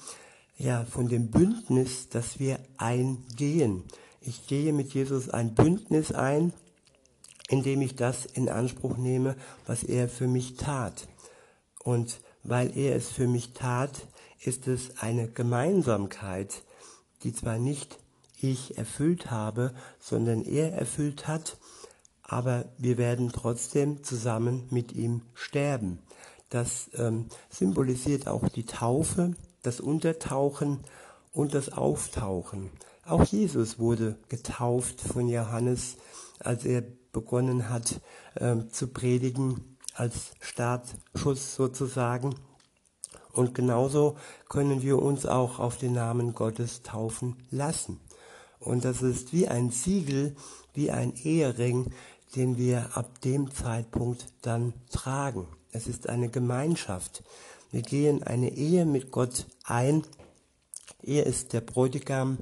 ja, 0.58 0.86
von 0.86 1.08
dem 1.08 1.32
Bündnis, 1.32 2.10
das 2.10 2.40
wir 2.40 2.60
eingehen. 2.78 3.84
Ich 4.22 4.48
gehe 4.48 4.74
mit 4.74 4.94
Jesus 4.94 5.30
ein 5.30 5.56
Bündnis 5.56 6.12
ein, 6.12 6.54
indem 7.48 7.82
ich 7.82 7.96
das 7.96 8.26
in 8.26 8.50
Anspruch 8.50 8.98
nehme, 8.98 9.36
was 9.66 9.84
er 9.84 10.08
für 10.08 10.28
mich 10.28 10.56
tat. 10.56 11.08
Und 11.84 12.22
weil 12.44 12.78
er 12.78 12.96
es 12.96 13.10
für 13.10 13.28
mich 13.28 13.54
tat, 13.54 14.08
ist 14.40 14.68
es 14.68 14.98
eine 15.00 15.30
Gemeinsamkeit, 15.30 16.64
die 17.24 17.34
zwar 17.34 17.58
nicht 17.58 18.00
ich 18.42 18.78
erfüllt 18.78 19.32
habe, 19.32 19.74
sondern 20.00 20.44
er 20.44 20.74
erfüllt 20.74 21.28
hat, 21.28 21.58
aber 22.24 22.66
wir 22.78 22.98
werden 22.98 23.32
trotzdem 23.34 24.04
zusammen 24.04 24.68
mit 24.70 24.94
ihm 24.94 25.22
sterben. 25.34 26.00
Das 26.50 26.90
ähm, 26.96 27.26
symbolisiert 27.50 28.28
auch 28.28 28.48
die 28.48 28.66
Taufe, 28.66 29.34
das 29.62 29.80
Untertauchen 29.80 30.80
und 31.32 31.54
das 31.54 31.72
Auftauchen. 31.72 32.70
Auch 33.06 33.24
Jesus 33.24 33.80
wurde 33.80 34.18
getauft 34.30 35.02
von 35.02 35.28
Johannes, 35.28 35.98
als 36.40 36.66
er 36.66 36.84
begonnen 37.12 37.70
hat 37.70 38.00
äh, 38.36 38.56
zu 38.72 38.88
predigen, 38.88 39.78
als 39.96 40.32
Startschuss 40.40 41.56
sozusagen. 41.56 42.36
Und 43.34 43.54
genauso 43.54 44.18
können 44.48 44.82
wir 44.82 45.00
uns 45.02 45.26
auch 45.26 45.60
auf 45.60 45.78
den 45.78 45.94
Namen 45.94 46.34
Gottes 46.34 46.82
taufen 46.82 47.36
lassen. 47.52 48.00
Und 48.60 48.86
das 48.86 49.02
ist 49.02 49.32
wie 49.34 49.48
ein 49.48 49.72
Siegel, 49.72 50.36
wie 50.74 50.92
ein 50.92 51.14
Ehering, 51.16 51.92
den 52.36 52.58
wir 52.58 52.98
ab 52.98 53.22
dem 53.22 53.52
Zeitpunkt 53.52 54.26
dann 54.42 54.74
tragen. 54.92 55.48
Es 55.72 55.88
ist 55.88 56.10
eine 56.10 56.30
Gemeinschaft. 56.30 57.24
Wir 57.72 57.82
gehen 57.82 58.24
eine 58.24 58.52
Ehe 58.52 58.86
mit 58.86 59.12
Gott 59.12 59.46
ein. 59.64 60.04
Er 61.04 61.26
ist 61.26 61.54
der 61.54 61.62
Bräutigam 61.62 62.40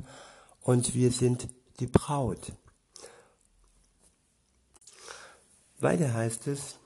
und 0.62 0.96
wir 0.96 1.12
sind 1.12 1.50
die 1.80 1.88
Braut. 1.88 2.54
Weiter 5.80 6.14
heißt 6.14 6.48
es, 6.48 6.78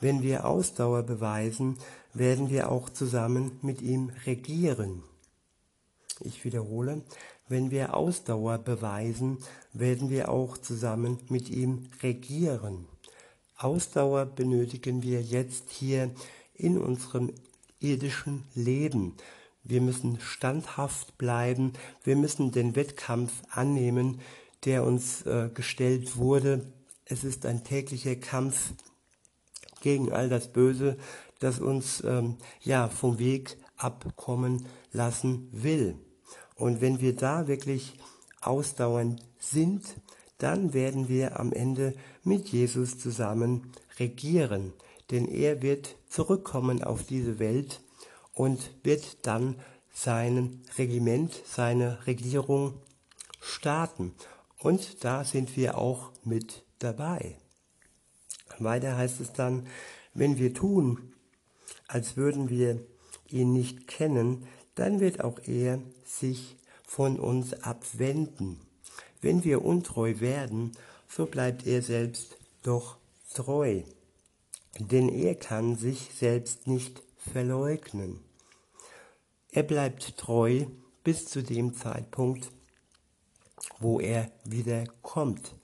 wenn 0.00 0.22
wir 0.22 0.44
Ausdauer 0.44 1.02
beweisen, 1.02 1.78
werden 2.14 2.48
wir 2.48 2.70
auch 2.70 2.88
zusammen 2.88 3.58
mit 3.62 3.82
ihm 3.82 4.10
regieren. 4.24 5.02
Ich 6.20 6.44
wiederhole, 6.44 7.02
wenn 7.48 7.70
wir 7.70 7.94
Ausdauer 7.94 8.58
beweisen, 8.58 9.38
werden 9.72 10.08
wir 10.08 10.30
auch 10.30 10.56
zusammen 10.56 11.18
mit 11.28 11.50
ihm 11.50 11.88
regieren. 12.02 12.86
Ausdauer 13.56 14.26
benötigen 14.26 15.02
wir 15.02 15.20
jetzt 15.20 15.70
hier 15.70 16.10
in 16.54 16.78
unserem 16.78 17.32
irdischen 17.80 18.44
Leben. 18.54 19.14
Wir 19.62 19.80
müssen 19.80 20.20
standhaft 20.20 21.18
bleiben, 21.18 21.72
wir 22.02 22.16
müssen 22.16 22.52
den 22.52 22.76
Wettkampf 22.76 23.32
annehmen, 23.50 24.20
der 24.64 24.84
uns 24.84 25.22
äh, 25.22 25.50
gestellt 25.52 26.16
wurde. 26.16 26.72
Es 27.04 27.24
ist 27.24 27.44
ein 27.44 27.64
täglicher 27.64 28.16
Kampf 28.16 28.72
gegen 29.80 30.12
all 30.12 30.28
das 30.28 30.52
Böse, 30.52 30.96
das 31.40 31.60
uns 31.60 32.02
ähm, 32.04 32.36
ja 32.60 32.88
vom 32.88 33.18
Weg 33.18 33.56
abkommen 33.76 34.66
lassen 34.92 35.48
will. 35.52 35.98
Und 36.56 36.80
wenn 36.80 37.00
wir 37.00 37.14
da 37.16 37.48
wirklich 37.48 37.94
ausdauernd 38.40 39.20
sind, 39.38 39.82
dann 40.38 40.72
werden 40.72 41.08
wir 41.08 41.38
am 41.40 41.52
Ende 41.52 41.94
mit 42.22 42.48
Jesus 42.48 42.98
zusammen 42.98 43.72
regieren. 43.98 44.72
Denn 45.10 45.26
er 45.26 45.62
wird 45.62 45.96
zurückkommen 46.08 46.82
auf 46.82 47.04
diese 47.04 47.38
Welt 47.38 47.80
und 48.32 48.70
wird 48.82 49.26
dann 49.26 49.56
sein 49.92 50.62
Regiment, 50.76 51.32
seine 51.46 52.06
Regierung 52.06 52.74
starten. 53.40 54.14
Und 54.58 55.04
da 55.04 55.24
sind 55.24 55.56
wir 55.56 55.78
auch 55.78 56.10
mit 56.24 56.64
dabei. 56.78 57.36
Weiter 58.58 58.96
heißt 58.96 59.20
es 59.20 59.32
dann, 59.32 59.66
wenn 60.14 60.38
wir 60.38 60.54
tun, 60.54 61.13
als 61.88 62.16
würden 62.16 62.48
wir 62.48 62.80
ihn 63.28 63.52
nicht 63.52 63.86
kennen, 63.86 64.46
dann 64.74 65.00
wird 65.00 65.22
auch 65.22 65.38
er 65.44 65.80
sich 66.04 66.56
von 66.86 67.18
uns 67.18 67.54
abwenden. 67.62 68.60
Wenn 69.20 69.44
wir 69.44 69.64
untreu 69.64 70.20
werden, 70.20 70.72
so 71.08 71.26
bleibt 71.26 71.66
er 71.66 71.82
selbst 71.82 72.36
doch 72.62 72.96
treu, 73.32 73.82
denn 74.78 75.08
er 75.08 75.34
kann 75.34 75.76
sich 75.76 76.10
selbst 76.14 76.66
nicht 76.66 77.02
verleugnen. 77.16 78.20
Er 79.50 79.62
bleibt 79.62 80.16
treu 80.18 80.66
bis 81.04 81.26
zu 81.26 81.42
dem 81.42 81.74
Zeitpunkt, 81.74 82.50
wo 83.78 84.00
er 84.00 84.30
wieder 84.44 84.84
kommt. 85.02 85.54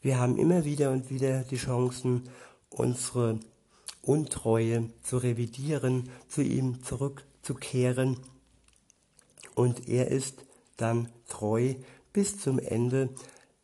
Wir 0.00 0.18
haben 0.18 0.38
immer 0.38 0.64
wieder 0.64 0.90
und 0.90 1.10
wieder 1.10 1.42
die 1.42 1.56
Chancen, 1.56 2.28
unsere 2.70 3.40
Untreue 4.08 4.88
zu 5.02 5.18
revidieren, 5.18 6.08
zu 6.28 6.40
ihm 6.40 6.82
zurückzukehren. 6.82 8.16
Und 9.54 9.86
er 9.86 10.08
ist 10.08 10.46
dann 10.78 11.12
treu 11.28 11.74
bis 12.14 12.40
zum 12.40 12.58
Ende 12.58 13.10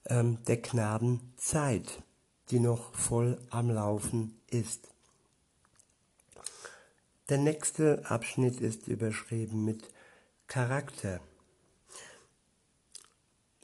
ähm, 0.05 0.37
der 0.47 0.61
Knabenzeit, 0.61 2.03
die 2.51 2.61
noch 2.61 2.95
voll 2.95 3.39
am 3.49 3.71
Laufen 3.71 4.39
ist. 4.51 4.91
Der 7.31 7.39
nächste 7.39 8.05
Abschnitt 8.11 8.61
ist 8.61 8.87
überschrieben 8.87 9.65
mit 9.65 9.89
Charakter. 10.47 11.21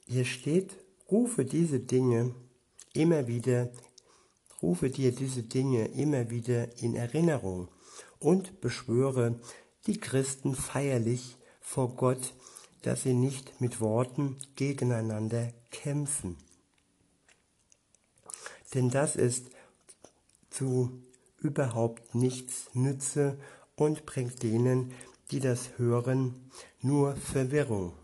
Hier 0.07 0.25
steht, 0.25 0.77
rufe 1.11 1.45
diese 1.45 1.79
Dinge 1.79 2.35
immer 2.95 3.27
wieder, 3.27 3.69
rufe 4.63 4.91
dir 4.91 5.13
diese 5.13 5.43
Dinge 5.43 5.87
immer 5.87 6.31
wieder 6.31 6.79
in 6.83 6.95
Erinnerung 6.95 7.69
und 8.19 8.61
beschwöre 8.61 9.41
die 9.87 9.99
Christen 9.99 10.55
feierlich 10.55 11.37
vor 11.61 11.97
Gott, 11.97 12.35
dass 12.83 13.03
sie 13.03 13.15
nicht 13.15 13.61
mit 13.61 13.81
Worten 13.81 14.39
gegeneinander 14.57 15.53
kämpfen. 15.71 16.37
Denn 18.75 18.91
das 18.91 19.17
ist 19.17 19.51
zu 20.51 21.03
überhaupt 21.39 22.15
nichts 22.15 22.71
nütze 22.75 23.39
und 23.77 24.07
bringt 24.07 24.43
denen, 24.43 24.93
die 25.31 25.41
das 25.41 25.79
hören, 25.79 26.51
nur 26.81 27.17
Verwirrung. 27.17 27.95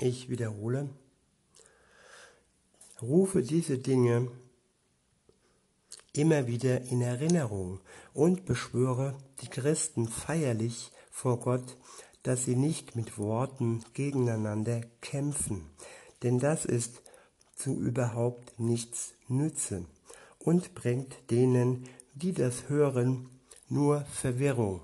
Ich 0.00 0.28
wiederhole, 0.28 0.90
rufe 3.02 3.42
diese 3.42 3.78
Dinge 3.78 4.30
immer 6.12 6.46
wieder 6.46 6.82
in 6.82 7.00
Erinnerung 7.00 7.80
und 8.12 8.44
beschwöre 8.44 9.16
die 9.40 9.48
Christen 9.48 10.08
feierlich 10.08 10.90
vor 11.10 11.38
Gott, 11.40 11.76
dass 12.22 12.44
sie 12.44 12.56
nicht 12.56 12.96
mit 12.96 13.18
Worten 13.18 13.84
gegeneinander 13.94 14.80
kämpfen, 15.00 15.70
denn 16.22 16.38
das 16.38 16.64
ist 16.64 17.02
zu 17.54 17.74
überhaupt 17.74 18.58
nichts 18.58 19.14
nütze 19.28 19.84
und 20.38 20.74
bringt 20.74 21.30
denen, 21.30 21.88
die 22.14 22.32
das 22.32 22.68
hören, 22.68 23.28
nur 23.68 24.00
Verwirrung. 24.02 24.80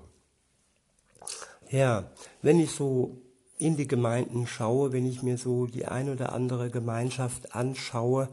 Ja, 1.69 2.11
wenn 2.41 2.59
ich 2.59 2.71
so 2.71 3.21
in 3.57 3.77
die 3.77 3.87
Gemeinden 3.87 4.47
schaue, 4.47 4.91
wenn 4.91 5.05
ich 5.05 5.23
mir 5.23 5.37
so 5.37 5.65
die 5.65 5.85
ein 5.85 6.09
oder 6.09 6.33
andere 6.33 6.69
Gemeinschaft 6.69 7.55
anschaue, 7.55 8.29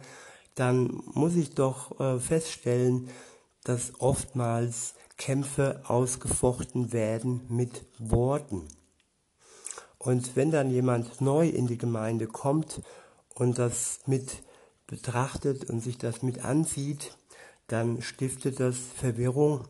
dann 0.55 1.03
muss 1.15 1.35
ich 1.35 1.55
doch 1.55 1.99
äh, 2.01 2.19
feststellen, 2.19 3.09
dass 3.65 4.01
oftmals 4.01 4.95
Kämpfe 5.17 5.83
ausgefochten 5.87 6.93
werden 6.93 7.43
mit 7.49 7.85
Worten. 7.99 8.67
Und 9.99 10.35
wenn 10.35 10.51
dann 10.51 10.71
jemand 10.71 11.21
neu 11.21 11.49
in 11.49 11.69
die 11.69 11.79
Gemeinde 11.79 12.27
kommt 12.27 12.83
und 13.35 13.59
das 13.59 14.01
mit 14.07 14.43
betrachtet 14.89 15.71
und 15.71 15.81
sich 15.81 15.97
das 15.97 16.23
mit 16.23 16.45
ansieht, 16.45 17.17
dann 17.69 18.03
stiftet 18.03 18.59
das 18.59 18.77
Verwirrung 18.97 19.65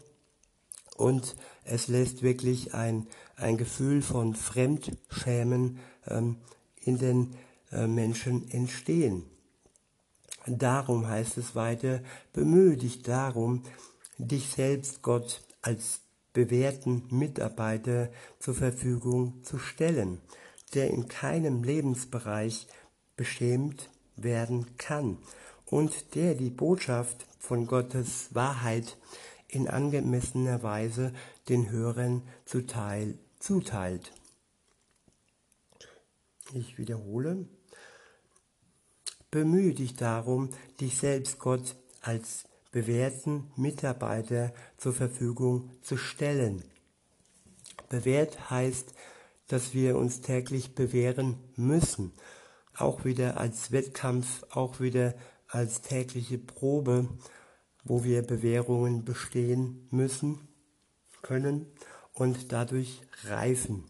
und 0.97 1.37
es 1.64 1.88
lässt 1.88 2.23
wirklich 2.23 2.75
ein, 2.75 3.07
ein 3.37 3.57
Gefühl 3.57 4.02
von 4.02 4.35
Fremdschämen 4.35 5.78
ähm, 6.07 6.37
in 6.81 6.99
den 6.99 7.35
äh, 7.71 7.87
Menschen 7.87 8.50
entstehen. 8.50 9.25
Darum 10.47 11.07
heißt 11.07 11.38
es 11.38 11.54
weiter, 11.54 12.00
bemühe 12.33 12.76
dich 12.76 13.02
darum, 13.02 13.62
dich 14.19 14.49
selbst 14.49 15.02
Gott 15.02 15.42
als 15.62 16.00
bewährten 16.33 17.05
Mitarbeiter 17.11 18.11
zur 18.40 18.55
Verfügung 18.55 19.44
zu 19.44 19.59
stellen, 19.59 20.20
der 20.75 20.90
in 20.90 21.07
keinem 21.07 21.62
Lebensbereich 21.62 22.66
beschämt 23.16 23.90
werden 24.16 24.77
kann 24.79 25.18
und 25.66 26.14
der 26.14 26.35
die 26.35 26.51
Botschaft 26.51 27.27
von 27.38 27.66
Gottes 27.66 28.35
Wahrheit 28.35 28.96
in 29.52 29.68
angemessener 29.68 30.62
Weise 30.62 31.12
den 31.48 31.70
Hörern 31.70 32.22
zuteil, 32.46 33.18
zuteilt. 33.38 34.12
Ich 36.54 36.78
wiederhole. 36.78 37.46
Bemühe 39.30 39.74
dich 39.74 39.94
darum, 39.94 40.50
dich 40.80 40.96
selbst 40.96 41.38
Gott 41.38 41.76
als 42.00 42.44
bewährten 42.70 43.50
Mitarbeiter 43.56 44.52
zur 44.78 44.94
Verfügung 44.94 45.70
zu 45.82 45.96
stellen. 45.96 46.64
Bewährt 47.88 48.50
heißt, 48.50 48.94
dass 49.48 49.74
wir 49.74 49.96
uns 49.96 50.22
täglich 50.22 50.74
bewähren 50.74 51.36
müssen, 51.56 52.12
auch 52.74 53.04
wieder 53.04 53.38
als 53.38 53.70
Wettkampf, 53.70 54.44
auch 54.50 54.80
wieder 54.80 55.14
als 55.46 55.82
tägliche 55.82 56.38
Probe, 56.38 57.08
wo 57.85 58.05
wir 58.05 58.23
Bewährungen 58.23 59.05
bestehen 59.05 59.87
müssen, 59.90 60.49
können 61.23 61.66
und 62.12 62.53
dadurch 62.53 63.01
reifen. 63.25 63.85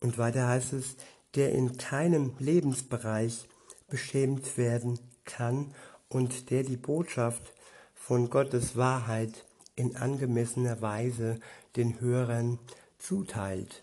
Und 0.00 0.18
weiter 0.18 0.48
heißt 0.48 0.74
es, 0.74 0.96
der 1.34 1.52
in 1.52 1.76
keinem 1.76 2.34
Lebensbereich 2.38 3.48
beschämt 3.88 4.56
werden 4.56 4.98
kann 5.24 5.74
und 6.08 6.50
der 6.50 6.62
die 6.62 6.76
Botschaft 6.76 7.52
von 7.94 8.30
Gottes 8.30 8.76
Wahrheit 8.76 9.46
in 9.76 9.96
angemessener 9.96 10.80
Weise 10.80 11.38
den 11.76 12.00
Hörern 12.00 12.58
zuteilt. 12.98 13.82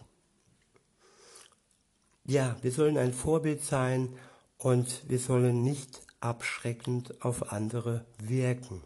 Ja, 2.25 2.57
wir 2.61 2.71
sollen 2.71 2.97
ein 2.97 3.13
Vorbild 3.13 3.63
sein 3.63 4.09
und 4.57 5.07
wir 5.07 5.19
sollen 5.19 5.63
nicht 5.63 6.01
abschreckend 6.19 7.23
auf 7.23 7.51
andere 7.51 8.05
wirken. 8.17 8.81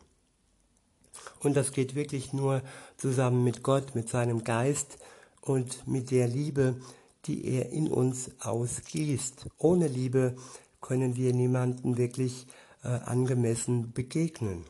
Und 1.40 1.56
das 1.56 1.72
geht 1.72 1.96
wirklich 1.96 2.34
nur 2.34 2.62
zusammen 2.98 3.44
mit 3.44 3.64
Gott, 3.64 3.96
mit 3.96 4.10
seinem 4.10 4.44
Geist 4.44 4.98
und 5.42 5.88
mit 5.88 6.12
der 6.12 6.28
Liebe, 6.28 6.80
die 7.26 7.46
er 7.46 7.70
in 7.70 7.88
uns 7.88 8.32
ausgießt. 8.40 9.48
Ohne 9.58 9.88
Liebe 9.88 10.36
können 10.82 11.16
wir 11.16 11.34
niemanden 11.34 11.98
wirklich 11.98 12.48
äh, 12.84 12.88
angemessen 12.88 13.92
begegnen. 13.92 14.66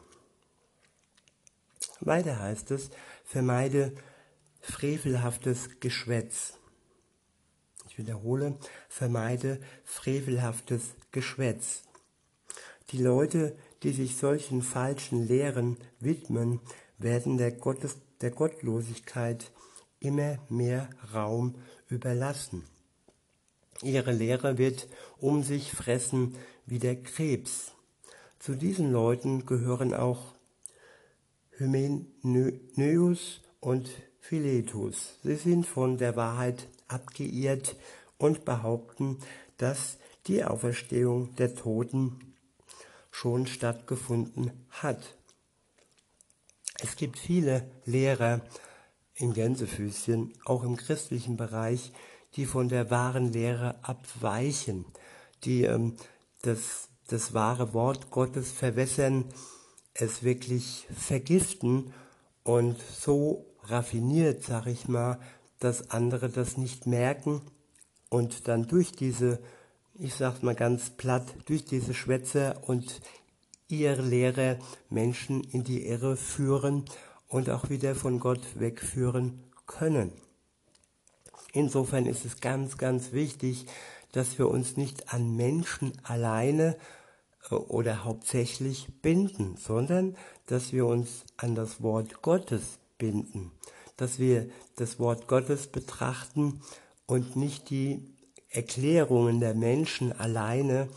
Weiter 2.00 2.40
heißt 2.40 2.72
es, 2.72 2.90
vermeide 3.26 3.94
frevelhaftes 4.62 5.80
Geschwätz 5.80 6.60
wiederhole, 8.00 8.58
vermeide 8.88 9.60
frevelhaftes 9.84 10.96
Geschwätz. 11.12 11.84
Die 12.92 12.98
Leute, 12.98 13.56
die 13.84 13.92
sich 13.92 14.18
solchen 14.18 14.64
falschen 14.64 15.28
Lehren 15.28 15.78
widmen, 16.00 16.60
werden 16.98 17.38
der, 17.38 17.52
Gottes, 17.52 17.98
der 18.22 18.32
Gottlosigkeit 18.32 19.52
immer 20.00 20.40
mehr 20.50 20.90
Raum 21.14 21.56
überlassen. 21.88 22.64
Ihre 23.82 24.12
Lehre 24.12 24.58
wird 24.58 24.88
um 25.20 25.44
sich 25.44 25.72
fressen 25.72 26.36
wie 26.66 26.80
der 26.80 27.02
Krebs. 27.02 27.74
Zu 28.40 28.56
diesen 28.56 28.92
Leuten 28.92 29.46
gehören 29.46 29.94
auch 29.94 30.34
Hymenäus 31.58 33.42
und 33.60 33.90
Philetus. 34.20 35.20
Sie 35.24 35.36
sind 35.36 35.66
von 35.66 35.98
der 35.98 36.16
Wahrheit 36.16 36.68
abgeirrt 36.88 37.76
und 38.18 38.46
behaupten, 38.46 39.20
dass 39.58 39.98
die 40.28 40.44
Auferstehung 40.44 41.36
der 41.36 41.56
Toten 41.56 42.29
schon 43.20 43.48
stattgefunden 43.48 44.52
hat. 44.70 45.18
Es 46.82 46.96
gibt 46.96 47.20
viele 47.20 47.70
Lehrer 47.84 48.40
in 49.14 49.34
Gänsefüßchen, 49.34 50.32
auch 50.46 50.64
im 50.64 50.78
christlichen 50.78 51.36
Bereich, 51.36 51.92
die 52.38 52.46
von 52.46 52.70
der 52.70 52.90
wahren 52.90 53.34
Lehre 53.34 53.76
abweichen, 53.84 54.86
die 55.44 55.64
ähm, 55.64 55.98
das, 56.44 56.88
das 57.08 57.34
wahre 57.34 57.74
Wort 57.74 58.10
Gottes 58.10 58.54
verwässern, 58.54 59.26
es 59.94 60.24
wirklich 60.24 60.88
vergiften 60.98 61.94
und 62.44 62.80
so 62.82 63.46
raffiniert, 63.64 64.44
sag 64.44 64.68
ich 64.68 64.88
mal, 64.88 65.20
dass 65.60 65.92
andere 65.92 66.30
das 66.30 66.56
nicht 66.56 66.88
merken 66.88 67.42
und 68.08 68.48
dann 68.48 68.66
durch 68.66 68.94
diese, 68.94 69.42
ich 70.00 70.16
sag's 70.16 70.42
mal 70.42 70.56
ganz 70.56 70.92
platt, 70.92 71.26
durch 71.46 71.66
diese 71.66 71.94
Schwätze 71.94 72.58
und 72.66 73.02
ihre 73.68 74.02
Lehre 74.02 74.58
Menschen 74.90 75.44
in 75.44 75.64
die 75.66 75.86
Irre 75.86 76.16
führen 76.16 76.86
und 77.28 77.50
auch 77.50 77.70
wieder 77.70 77.96
von 77.96 78.20
Gott 78.20 78.42
wegführen 78.56 79.44
können. 79.68 80.14
Insofern 81.52 82.06
ist 82.06 82.26
es 82.26 82.40
ganz, 82.40 82.78
ganz 82.78 83.12
wichtig, 83.12 83.66
dass 84.14 84.38
wir 84.38 84.48
uns 84.48 84.78
nicht 84.78 85.14
an 85.14 85.36
Menschen 85.36 85.92
alleine 86.04 86.78
äh, 87.52 87.56
oder 87.56 88.06
hauptsächlich 88.06 88.88
binden, 89.02 89.58
sondern 89.58 90.16
dass 90.48 90.72
wir 90.72 90.86
uns 90.86 91.26
an 91.38 91.56
das 91.56 91.84
Wort 91.84 92.22
Gottes 92.22 92.80
binden, 92.98 93.52
dass 93.98 94.18
wir 94.18 94.50
das 94.78 94.98
Wort 94.98 95.28
Gottes 95.28 95.68
betrachten 95.68 96.62
und 97.06 97.36
nicht 97.36 97.70
die 97.70 98.16
Erklärungen 98.50 99.40
der 99.40 99.54
Menschen 99.54 100.12
alleine, 100.12 100.90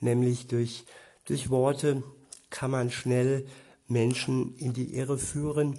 nämlich 0.00 0.46
durch, 0.46 0.84
durch 1.24 1.50
Worte 1.50 2.02
kann 2.50 2.70
man 2.70 2.90
schnell 2.90 3.46
Menschen 3.86 4.54
in 4.56 4.72
die 4.72 4.94
Irre 4.94 5.18
führen. 5.18 5.78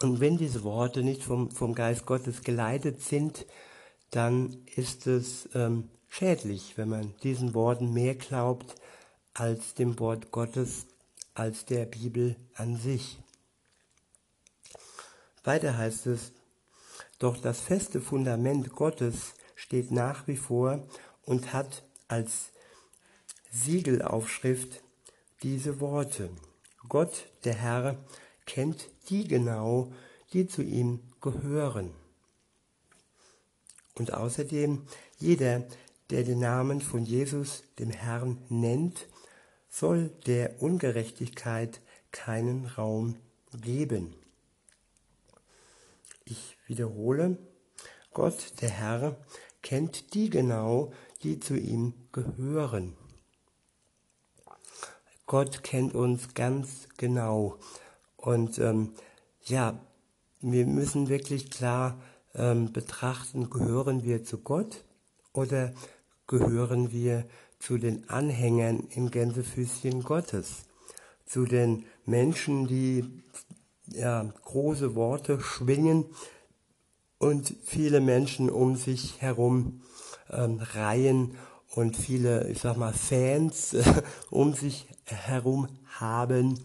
Und 0.00 0.20
wenn 0.20 0.36
diese 0.36 0.62
Worte 0.62 1.02
nicht 1.02 1.22
vom, 1.22 1.50
vom 1.50 1.74
Geist 1.74 2.06
Gottes 2.06 2.42
geleitet 2.42 3.02
sind, 3.02 3.46
dann 4.10 4.64
ist 4.76 5.06
es 5.06 5.48
ähm, 5.54 5.88
schädlich, 6.08 6.76
wenn 6.76 6.88
man 6.88 7.14
diesen 7.22 7.54
Worten 7.54 7.92
mehr 7.92 8.14
glaubt 8.14 8.74
als 9.34 9.74
dem 9.74 9.98
Wort 9.98 10.30
Gottes, 10.30 10.86
als 11.34 11.64
der 11.64 11.86
Bibel 11.86 12.36
an 12.54 12.76
sich. 12.76 13.18
Weiter 15.44 15.76
heißt 15.76 16.06
es, 16.06 16.32
doch 17.18 17.36
das 17.36 17.60
feste 17.60 18.00
Fundament 18.00 18.70
Gottes 18.72 19.34
steht 19.56 19.90
nach 19.90 20.28
wie 20.28 20.36
vor 20.36 20.86
und 21.22 21.52
hat 21.52 21.82
als 22.06 22.52
Siegelaufschrift 23.50 24.82
diese 25.42 25.80
Worte. 25.80 26.30
Gott, 26.88 27.26
der 27.44 27.54
Herr, 27.54 27.96
kennt 28.44 28.88
die 29.08 29.26
genau, 29.26 29.92
die 30.32 30.46
zu 30.46 30.62
ihm 30.62 31.00
gehören. 31.20 31.90
Und 33.94 34.12
außerdem, 34.12 34.86
jeder, 35.18 35.66
der 36.10 36.22
den 36.22 36.38
Namen 36.38 36.80
von 36.80 37.04
Jesus, 37.04 37.64
dem 37.78 37.90
Herrn, 37.90 38.38
nennt, 38.48 39.08
soll 39.68 40.10
der 40.26 40.62
Ungerechtigkeit 40.62 41.80
keinen 42.12 42.66
Raum 42.66 43.16
geben. 43.52 44.14
Ich 46.24 46.56
wiederhole, 46.66 47.38
Gott, 48.16 48.62
der 48.62 48.70
Herr, 48.70 49.14
kennt 49.60 50.14
die 50.14 50.30
genau, 50.30 50.90
die 51.22 51.38
zu 51.38 51.54
ihm 51.54 51.92
gehören. 52.12 52.96
Gott 55.26 55.62
kennt 55.62 55.94
uns 55.94 56.32
ganz 56.32 56.88
genau. 56.96 57.58
Und 58.16 58.58
ähm, 58.58 58.94
ja, 59.44 59.78
wir 60.40 60.64
müssen 60.64 61.10
wirklich 61.10 61.50
klar 61.50 62.00
ähm, 62.34 62.72
betrachten, 62.72 63.50
gehören 63.50 64.02
wir 64.02 64.24
zu 64.24 64.38
Gott 64.38 64.82
oder 65.34 65.74
gehören 66.26 66.92
wir 66.92 67.26
zu 67.58 67.76
den 67.76 68.08
Anhängern 68.08 68.88
im 68.94 69.10
Gänsefüßchen 69.10 70.02
Gottes, 70.04 70.64
zu 71.26 71.44
den 71.44 71.84
Menschen, 72.06 72.66
die 72.66 73.22
ja, 73.88 74.32
große 74.42 74.94
Worte 74.94 75.38
schwingen 75.38 76.06
und 77.18 77.54
viele 77.64 78.00
Menschen 78.00 78.50
um 78.50 78.76
sich 78.76 79.20
herum 79.20 79.82
ähm, 80.30 80.60
reihen 80.74 81.36
und 81.74 81.96
viele, 81.96 82.48
ich 82.48 82.60
sag 82.60 82.76
mal, 82.76 82.92
Fans 82.92 83.74
äh, 83.74 84.02
um 84.30 84.54
sich 84.54 84.86
herum 85.04 85.68
haben. 85.98 86.60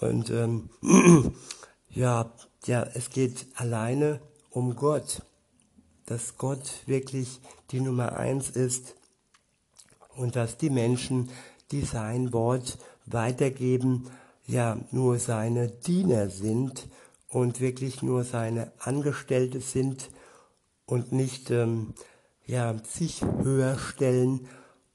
Und 0.00 0.30
ähm, 0.30 0.70
ja, 1.90 2.30
ja, 2.66 2.82
es 2.94 3.10
geht 3.10 3.46
alleine 3.54 4.20
um 4.50 4.76
Gott, 4.76 5.22
dass 6.06 6.36
Gott 6.36 6.82
wirklich 6.86 7.40
die 7.70 7.80
Nummer 7.80 8.16
eins 8.16 8.50
ist 8.50 8.94
und 10.16 10.36
dass 10.36 10.56
die 10.56 10.70
Menschen, 10.70 11.30
die 11.70 11.82
sein 11.82 12.32
Wort 12.32 12.78
weitergeben, 13.06 14.10
ja 14.46 14.78
nur 14.90 15.18
seine 15.18 15.68
Diener 15.68 16.28
sind 16.28 16.88
und 17.30 17.60
wirklich 17.60 18.02
nur 18.02 18.24
seine 18.24 18.72
Angestellte 18.78 19.60
sind 19.60 20.10
und 20.84 21.12
nicht 21.12 21.50
ähm, 21.50 21.94
ja, 22.44 22.76
sich 22.84 23.22
höher 23.22 23.78
stellen 23.78 24.48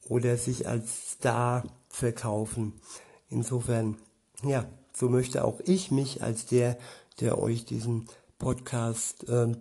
oder 0.08 0.38
sich 0.38 0.68
als 0.68 1.14
Star 1.14 1.64
verkaufen. 1.88 2.74
Insofern, 3.30 3.98
ja, 4.44 4.66
so 4.94 5.10
möchte 5.10 5.44
auch 5.46 5.62
ich 5.66 5.92
mich 5.92 6.22
als 6.22 6.46
der, 6.46 6.78
der 7.22 7.40
euch 7.40 7.66
diesen 7.66 8.08
Podcast 8.38 9.28
äh, 9.30 9.56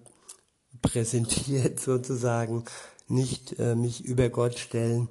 präsentiert 0.82 1.80
sozusagen, 1.80 2.64
nicht 3.06 3.58
äh, 3.58 3.76
mich 3.76 4.04
über 4.04 4.28
Gott 4.28 4.58
stellen, 4.58 5.08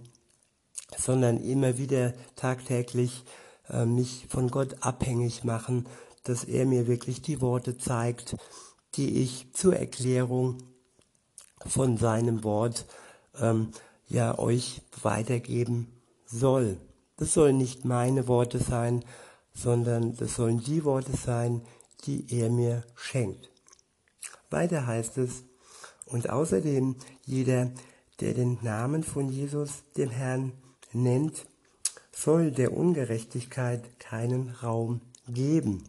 sondern 0.97 1.41
immer 1.41 1.77
wieder 1.77 2.13
tagtäglich 2.35 3.23
äh, 3.69 3.85
mich 3.85 4.27
von 4.29 4.49
Gott 4.51 4.77
abhängig 4.81 5.43
machen, 5.43 5.85
dass 6.23 6.43
er 6.43 6.65
mir 6.65 6.87
wirklich 6.87 7.21
die 7.21 7.41
Worte 7.41 7.77
zeigt, 7.77 8.35
die 8.95 9.21
ich 9.21 9.47
zur 9.53 9.75
Erklärung 9.75 10.57
von 11.65 11.97
seinem 11.97 12.43
Wort 12.43 12.85
ähm, 13.39 13.71
ja 14.07 14.37
euch 14.37 14.81
weitergeben 15.01 15.87
soll. 16.25 16.77
Das 17.17 17.33
sollen 17.33 17.57
nicht 17.57 17.85
meine 17.85 18.27
Worte 18.27 18.59
sein, 18.59 19.03
sondern 19.53 20.15
das 20.17 20.35
sollen 20.35 20.63
die 20.63 20.83
Worte 20.83 21.15
sein, 21.15 21.61
die 22.05 22.25
er 22.37 22.49
mir 22.49 22.83
schenkt. 22.95 23.49
Weiter 24.49 24.85
heißt 24.85 25.17
es, 25.17 25.43
und 26.05 26.29
außerdem 26.29 26.95
jeder, 27.25 27.71
der 28.19 28.33
den 28.33 28.59
Namen 28.61 29.03
von 29.03 29.29
Jesus, 29.29 29.83
dem 29.97 30.09
Herrn, 30.09 30.51
nennt, 30.91 31.47
soll 32.11 32.51
der 32.51 32.75
Ungerechtigkeit 32.75 33.99
keinen 33.99 34.49
Raum 34.49 35.01
geben. 35.27 35.83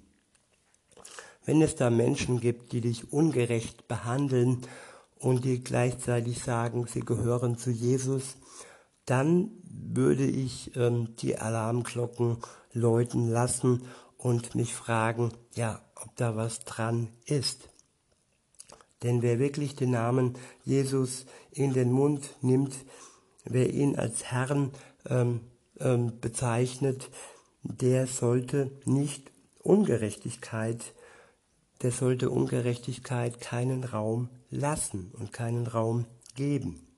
Wenn 1.45 1.61
es 1.63 1.77
da 1.77 1.91
Menschen 1.91 2.41
gibt, 2.41 2.73
die 2.73 2.81
dich 2.81 3.13
ungerecht 3.13 3.87
behandeln 3.89 4.63
und 5.19 5.45
die 5.45 5.63
gleichzeitig 5.63 6.43
sagen, 6.43 6.87
sie 6.87 7.01
gehören 7.01 7.59
zu 7.59 7.71
Jesus, 7.71 8.37
dann 9.07 9.51
würde 9.65 10.25
ich 10.25 10.75
ähm, 10.77 11.17
die 11.17 11.37
Alarmglocken 11.37 12.39
läuten 12.73 13.29
lassen 13.29 13.83
und 14.17 14.55
mich 14.55 14.75
fragen, 14.75 15.33
ja, 15.55 15.83
ob 15.95 16.17
da 16.17 16.37
was 16.37 16.61
dran 16.61 17.09
ist. 17.27 17.69
Denn 19.03 19.21
wer 19.21 19.39
wirklich 19.39 19.77
den 19.77 19.91
Namen 19.91 20.35
Jesus 20.65 21.27
in 21.51 21.75
den 21.75 21.93
Mund 21.93 22.31
nimmt, 22.41 22.75
wer 23.45 23.73
ihn 23.73 23.97
als 23.97 24.25
Herrn 24.25 24.71
ähm, 25.07 25.41
ähm, 25.79 26.19
bezeichnet, 26.21 27.11
der 27.63 28.07
sollte 28.07 28.71
nicht 28.87 29.31
Ungerechtigkeit, 29.63 30.81
der 31.85 31.93
sollte 31.93 32.31
Ungerechtigkeit 32.31 33.43
keinen 33.43 33.85
Raum 33.85 34.31
lassen 34.49 35.13
und 35.19 35.35
keinen 35.35 35.67
Raum 35.67 36.07
geben. 36.35 36.89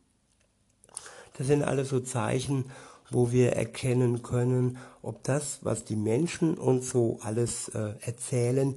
Das 1.36 1.48
sind 1.48 1.64
alles 1.64 1.88
so 1.88 1.98
Zeichen, 1.98 2.70
wo 3.10 3.32
wir 3.32 3.54
erkennen 3.54 4.22
können, 4.22 4.78
ob 5.02 5.24
das, 5.24 5.64
was 5.64 5.84
die 5.84 5.96
Menschen 5.96 6.56
uns 6.56 6.90
so 6.90 7.18
alles 7.22 7.68
äh, 7.70 7.94
erzählen, 8.00 8.76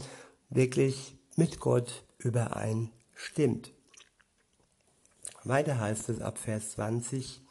wirklich 0.50 1.16
mit 1.36 1.60
Gott 1.60 2.04
übereinstimmt. 2.18 3.72
Weiter 5.44 5.80
heißt 5.80 6.10
es 6.10 6.22
ab 6.22 6.40
Vers 6.40 6.72
20, 6.72 7.44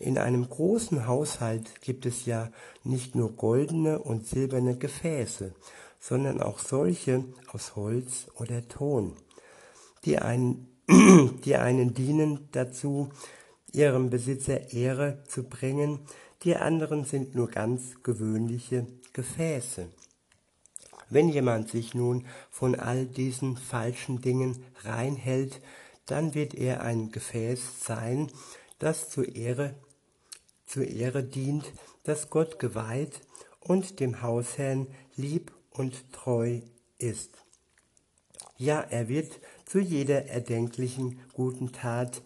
in 0.00 0.18
einem 0.18 0.48
großen 0.48 1.06
Haushalt 1.06 1.80
gibt 1.80 2.04
es 2.06 2.26
ja 2.26 2.50
nicht 2.82 3.14
nur 3.14 3.36
goldene 3.36 4.00
und 4.00 4.26
silberne 4.26 4.76
Gefäße, 4.76 5.54
sondern 6.02 6.42
auch 6.42 6.58
solche 6.58 7.24
aus 7.52 7.76
Holz 7.76 8.26
oder 8.34 8.66
Ton, 8.66 9.14
die 10.04 10.18
einen, 10.18 10.66
die 11.44 11.54
einen 11.54 11.94
dienen 11.94 12.48
dazu, 12.50 13.10
ihrem 13.72 14.10
Besitzer 14.10 14.72
Ehre 14.72 15.22
zu 15.28 15.44
bringen, 15.44 16.00
die 16.42 16.56
anderen 16.56 17.04
sind 17.04 17.36
nur 17.36 17.48
ganz 17.48 18.02
gewöhnliche 18.02 18.88
Gefäße. 19.12 19.88
Wenn 21.08 21.28
jemand 21.28 21.70
sich 21.70 21.94
nun 21.94 22.26
von 22.50 22.74
all 22.74 23.06
diesen 23.06 23.56
falschen 23.56 24.20
Dingen 24.20 24.64
reinhält, 24.82 25.60
dann 26.06 26.34
wird 26.34 26.52
er 26.54 26.82
ein 26.82 27.12
Gefäß 27.12 27.84
sein, 27.84 28.26
das 28.80 29.08
zur 29.08 29.36
Ehre, 29.36 29.76
zur 30.66 30.84
Ehre 30.84 31.22
dient, 31.22 31.72
das 32.02 32.28
Gott 32.28 32.58
geweiht 32.58 33.20
und 33.60 34.00
dem 34.00 34.20
Hausherrn 34.20 34.88
lieb 35.14 35.52
und 35.74 36.12
treu 36.12 36.60
ist. 36.98 37.42
Ja, 38.56 38.80
er 38.80 39.08
wird 39.08 39.40
zu 39.64 39.80
jeder 39.80 40.26
erdenklichen 40.26 41.20
guten 41.32 41.72
Tat 41.72 42.22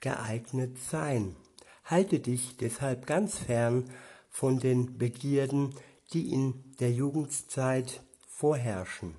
geeignet 0.00 0.78
sein. 0.78 1.34
Halte 1.84 2.20
dich 2.20 2.56
deshalb 2.56 3.06
ganz 3.06 3.38
fern 3.38 3.90
von 4.30 4.58
den 4.58 4.98
Begierden, 4.98 5.74
die 6.12 6.32
in 6.32 6.62
der 6.80 6.92
Jugendzeit 6.92 8.02
vorherrschen. 8.28 9.14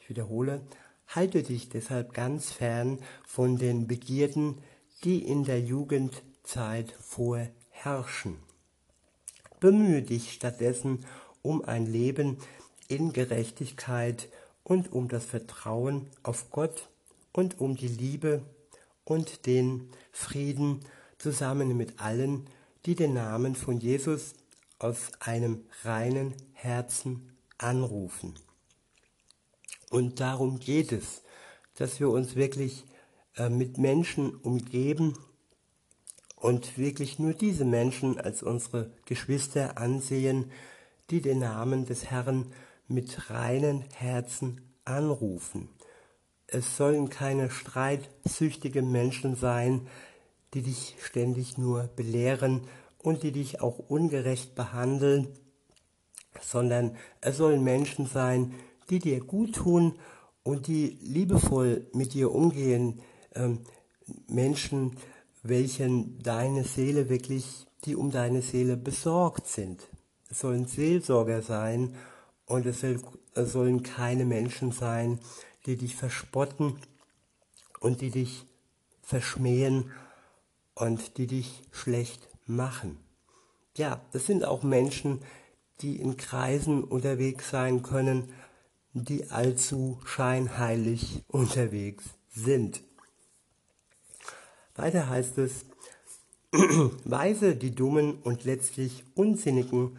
Ich 0.00 0.08
wiederhole, 0.08 0.62
halte 1.06 1.42
dich 1.42 1.68
deshalb 1.68 2.14
ganz 2.14 2.50
fern 2.50 2.98
von 3.26 3.56
den 3.56 3.86
Begierden, 3.86 4.58
die 5.04 5.24
in 5.24 5.44
der 5.44 5.60
Jugendzeit 5.60 6.92
vorherrschen. 7.00 8.38
Bemühe 9.60 10.02
dich 10.02 10.32
stattdessen 10.32 11.04
um 11.42 11.64
ein 11.64 11.86
Leben 11.86 12.38
in 12.92 13.14
Gerechtigkeit 13.14 14.28
und 14.62 14.92
um 14.92 15.08
das 15.08 15.24
Vertrauen 15.24 16.10
auf 16.22 16.50
Gott 16.50 16.90
und 17.32 17.58
um 17.58 17.74
die 17.74 17.88
Liebe 17.88 18.42
und 19.04 19.46
den 19.46 19.88
Frieden 20.12 20.80
zusammen 21.16 21.74
mit 21.76 22.00
allen, 22.00 22.46
die 22.84 22.94
den 22.94 23.14
Namen 23.14 23.54
von 23.54 23.80
Jesus 23.80 24.34
aus 24.78 25.10
einem 25.20 25.64
reinen 25.84 26.34
Herzen 26.52 27.32
anrufen. 27.56 28.34
Und 29.90 30.20
darum 30.20 30.58
geht 30.58 30.92
es, 30.92 31.22
dass 31.76 31.98
wir 31.98 32.10
uns 32.10 32.36
wirklich 32.36 32.84
äh, 33.36 33.48
mit 33.48 33.78
Menschen 33.78 34.34
umgeben 34.34 35.16
und 36.36 36.76
wirklich 36.76 37.18
nur 37.18 37.32
diese 37.32 37.64
Menschen 37.64 38.20
als 38.20 38.42
unsere 38.42 38.90
Geschwister 39.06 39.78
ansehen, 39.78 40.50
die 41.10 41.20
den 41.20 41.38
Namen 41.38 41.86
des 41.86 42.10
Herrn 42.10 42.52
mit 42.92 43.30
reinen 43.30 43.82
Herzen 43.94 44.60
anrufen. 44.84 45.68
Es 46.46 46.76
sollen 46.76 47.08
keine 47.08 47.50
streitsüchtigen 47.50 48.90
Menschen 48.90 49.36
sein, 49.36 49.88
die 50.54 50.62
dich 50.62 50.96
ständig 51.00 51.56
nur 51.56 51.84
belehren 51.96 52.62
und 52.98 53.22
die 53.22 53.32
dich 53.32 53.60
auch 53.60 53.78
ungerecht 53.78 54.54
behandeln, 54.54 55.28
sondern 56.40 56.96
es 57.20 57.38
sollen 57.38 57.64
Menschen 57.64 58.06
sein, 58.06 58.54
die 58.90 58.98
dir 58.98 59.20
gut 59.20 59.54
tun 59.54 59.94
und 60.42 60.66
die 60.66 60.98
liebevoll 61.00 61.86
mit 61.92 62.14
dir 62.14 62.32
umgehen, 62.32 63.00
ähm, 63.34 63.60
Menschen, 64.28 64.96
welchen 65.42 66.22
deine 66.22 66.64
Seele 66.64 67.08
wirklich, 67.08 67.66
die 67.84 67.96
um 67.96 68.10
deine 68.10 68.42
Seele 68.42 68.76
besorgt 68.76 69.46
sind. 69.46 69.88
Es 70.28 70.40
sollen 70.40 70.66
Seelsorger 70.66 71.42
sein 71.42 71.94
und 72.52 72.66
es, 72.66 72.84
sollen 73.34 73.82
keine 73.82 74.26
Menschen 74.26 74.72
sein, 74.72 75.18
die 75.64 75.78
dich 75.78 75.96
verspotten 75.96 76.76
und 77.80 78.02
die 78.02 78.10
dich 78.10 78.44
verschmähen 79.02 79.90
und 80.74 81.16
die 81.16 81.26
dich 81.26 81.62
schlecht 81.70 82.28
machen. 82.46 82.98
Ja, 83.74 84.02
das 84.12 84.26
sind 84.26 84.44
auch 84.44 84.62
Menschen, 84.62 85.20
die 85.80 85.96
in 85.96 86.18
Kreisen 86.18 86.84
unterwegs 86.84 87.48
sein 87.48 87.82
können, 87.82 88.30
die 88.92 89.30
allzu 89.30 89.98
scheinheilig 90.04 91.24
unterwegs 91.28 92.04
sind. 92.28 92.82
Weiter 94.74 95.08
heißt 95.08 95.38
es, 95.38 95.64
weise 97.04 97.56
die 97.56 97.74
dummen 97.74 98.20
und 98.20 98.44
letztlich 98.44 99.04
unsinnigen 99.14 99.98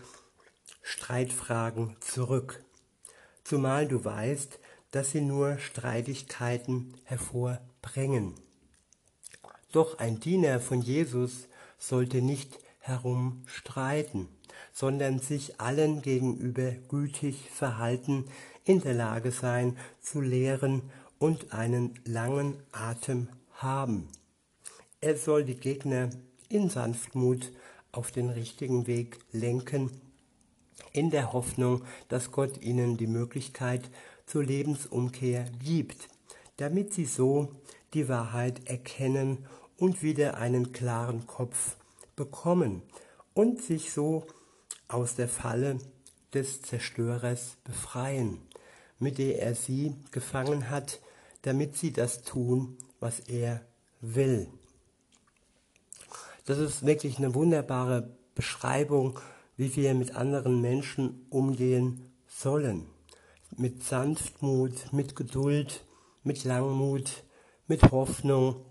Streitfragen 0.83 1.95
zurück, 2.01 2.63
zumal 3.43 3.87
du 3.87 4.05
weißt, 4.05 4.59
dass 4.91 5.11
sie 5.11 5.21
nur 5.21 5.57
Streitigkeiten 5.57 6.93
hervorbringen. 7.05 8.35
Doch 9.71 9.97
ein 9.97 10.19
Diener 10.19 10.59
von 10.59 10.81
Jesus 10.81 11.47
sollte 11.79 12.21
nicht 12.21 12.59
herumstreiten, 12.79 14.27
sondern 14.71 15.19
sich 15.19 15.59
allen 15.59 16.01
gegenüber 16.01 16.71
gütig 16.89 17.49
verhalten, 17.49 18.25
in 18.65 18.81
der 18.81 18.93
Lage 18.93 19.31
sein 19.31 19.77
zu 19.99 20.21
lehren 20.21 20.83
und 21.17 21.53
einen 21.53 21.99
langen 22.05 22.55
Atem 22.71 23.29
haben. 23.53 24.09
Er 25.01 25.17
soll 25.17 25.43
die 25.43 25.55
Gegner 25.55 26.09
in 26.49 26.69
Sanftmut 26.69 27.51
auf 27.91 28.11
den 28.11 28.29
richtigen 28.29 28.85
Weg 28.85 29.19
lenken, 29.31 29.89
in 30.93 31.09
der 31.09 31.33
Hoffnung, 31.33 31.83
dass 32.07 32.31
Gott 32.31 32.61
ihnen 32.61 32.97
die 32.97 33.07
Möglichkeit 33.07 33.89
zur 34.25 34.43
Lebensumkehr 34.43 35.45
gibt, 35.59 36.07
damit 36.57 36.93
sie 36.93 37.05
so 37.05 37.49
die 37.93 38.07
Wahrheit 38.07 38.67
erkennen 38.69 39.45
und 39.77 40.01
wieder 40.01 40.37
einen 40.37 40.71
klaren 40.71 41.27
Kopf 41.27 41.75
bekommen 42.15 42.83
und 43.33 43.61
sich 43.61 43.91
so 43.91 44.25
aus 44.87 45.15
der 45.15 45.27
Falle 45.27 45.79
des 46.33 46.61
Zerstörers 46.61 47.57
befreien, 47.63 48.39
mit 48.99 49.17
der 49.17 49.41
er 49.41 49.55
sie 49.55 49.95
gefangen 50.11 50.69
hat, 50.69 50.99
damit 51.41 51.75
sie 51.75 51.91
das 51.91 52.21
tun, 52.21 52.77
was 52.99 53.19
er 53.19 53.61
will. 54.01 54.47
Das 56.45 56.57
ist 56.57 56.85
wirklich 56.85 57.17
eine 57.17 57.33
wunderbare 57.35 58.09
Beschreibung, 58.35 59.19
wie 59.57 59.75
wir 59.75 59.93
mit 59.93 60.15
anderen 60.15 60.61
Menschen 60.61 61.25
umgehen 61.29 62.11
sollen. 62.27 62.87
Mit 63.55 63.83
Sanftmut, 63.83 64.91
mit 64.91 65.15
Geduld, 65.15 65.85
mit 66.23 66.43
Langmut, 66.43 67.23
mit 67.67 67.83
Hoffnung 67.91 68.65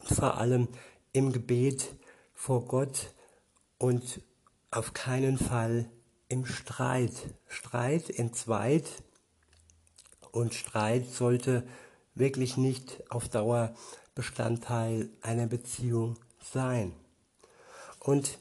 und 0.00 0.14
vor 0.16 0.38
allem 0.38 0.68
im 1.12 1.32
Gebet 1.32 1.94
vor 2.34 2.66
Gott 2.66 3.14
und 3.78 4.20
auf 4.70 4.92
keinen 4.92 5.38
Fall 5.38 5.88
im 6.28 6.44
Streit. 6.44 7.12
Streit 7.46 8.10
entzweit 8.10 8.88
und 10.32 10.54
Streit 10.54 11.06
sollte 11.06 11.66
wirklich 12.14 12.56
nicht 12.56 13.02
auf 13.10 13.28
Dauer 13.28 13.74
Bestandteil 14.14 15.10
einer 15.22 15.46
Beziehung 15.46 16.18
sein. 16.40 16.92
Und 18.00 18.38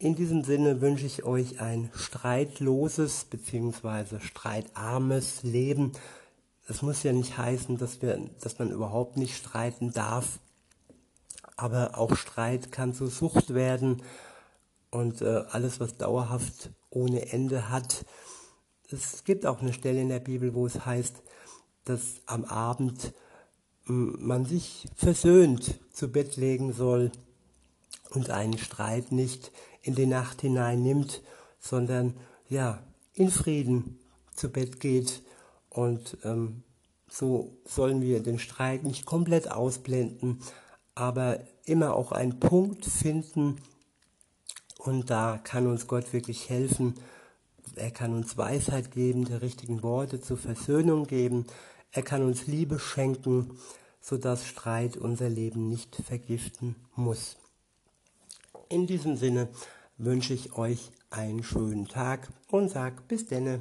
in 0.00 0.14
diesem 0.14 0.42
Sinne 0.44 0.80
wünsche 0.80 1.04
ich 1.04 1.24
euch 1.24 1.60
ein 1.60 1.90
streitloses 1.94 3.26
bzw. 3.26 4.18
streitarmes 4.18 5.42
Leben. 5.42 5.92
Es 6.66 6.80
muss 6.80 7.02
ja 7.02 7.12
nicht 7.12 7.36
heißen, 7.36 7.76
dass, 7.76 8.00
wir, 8.00 8.18
dass 8.40 8.58
man 8.58 8.70
überhaupt 8.70 9.18
nicht 9.18 9.36
streiten 9.36 9.92
darf, 9.92 10.40
aber 11.54 11.98
auch 11.98 12.16
Streit 12.16 12.72
kann 12.72 12.94
zur 12.94 13.10
Sucht 13.10 13.52
werden 13.52 14.02
und 14.90 15.20
äh, 15.20 15.44
alles, 15.50 15.80
was 15.80 15.98
dauerhaft 15.98 16.70
ohne 16.88 17.30
Ende 17.30 17.68
hat. 17.68 18.06
Es 18.90 19.24
gibt 19.24 19.44
auch 19.44 19.60
eine 19.60 19.74
Stelle 19.74 20.00
in 20.00 20.08
der 20.08 20.20
Bibel, 20.20 20.54
wo 20.54 20.64
es 20.64 20.86
heißt, 20.86 21.16
dass 21.84 22.22
am 22.24 22.46
Abend 22.46 23.12
man 23.84 24.46
sich 24.46 24.88
versöhnt 24.94 25.78
zu 25.92 26.10
Bett 26.10 26.36
legen 26.36 26.72
soll 26.72 27.12
und 28.10 28.30
einen 28.30 28.58
Streit 28.58 29.12
nicht 29.12 29.52
in 29.82 29.94
die 29.94 30.06
Nacht 30.06 30.40
hinein 30.40 30.82
nimmt, 30.82 31.22
sondern 31.58 32.14
ja, 32.48 32.82
in 33.14 33.30
Frieden 33.30 33.98
zu 34.34 34.50
Bett 34.50 34.80
geht. 34.80 35.22
Und 35.68 36.18
ähm, 36.24 36.62
so 37.08 37.56
sollen 37.64 38.02
wir 38.02 38.22
den 38.22 38.38
Streit 38.38 38.84
nicht 38.84 39.06
komplett 39.06 39.50
ausblenden, 39.50 40.40
aber 40.94 41.40
immer 41.64 41.94
auch 41.94 42.12
einen 42.12 42.40
Punkt 42.40 42.84
finden. 42.84 43.56
Und 44.78 45.10
da 45.10 45.38
kann 45.42 45.66
uns 45.66 45.86
Gott 45.86 46.12
wirklich 46.12 46.48
helfen. 46.48 46.94
Er 47.76 47.90
kann 47.90 48.14
uns 48.14 48.36
Weisheit 48.36 48.90
geben, 48.90 49.24
die 49.24 49.34
richtigen 49.34 49.82
Worte 49.82 50.20
zur 50.20 50.38
Versöhnung 50.38 51.06
geben. 51.06 51.46
Er 51.92 52.02
kann 52.02 52.22
uns 52.22 52.46
Liebe 52.46 52.78
schenken, 52.78 53.58
sodass 54.00 54.46
Streit 54.46 54.96
unser 54.96 55.28
Leben 55.28 55.68
nicht 55.68 55.96
vergiften 55.96 56.76
muss. 56.96 57.36
In 58.72 58.86
diesem 58.86 59.16
Sinne 59.16 59.48
wünsche 59.98 60.32
ich 60.32 60.56
euch 60.56 60.92
einen 61.10 61.42
schönen 61.42 61.88
Tag 61.88 62.28
und 62.52 62.68
sag 62.68 63.08
bis 63.08 63.26
denne. 63.26 63.60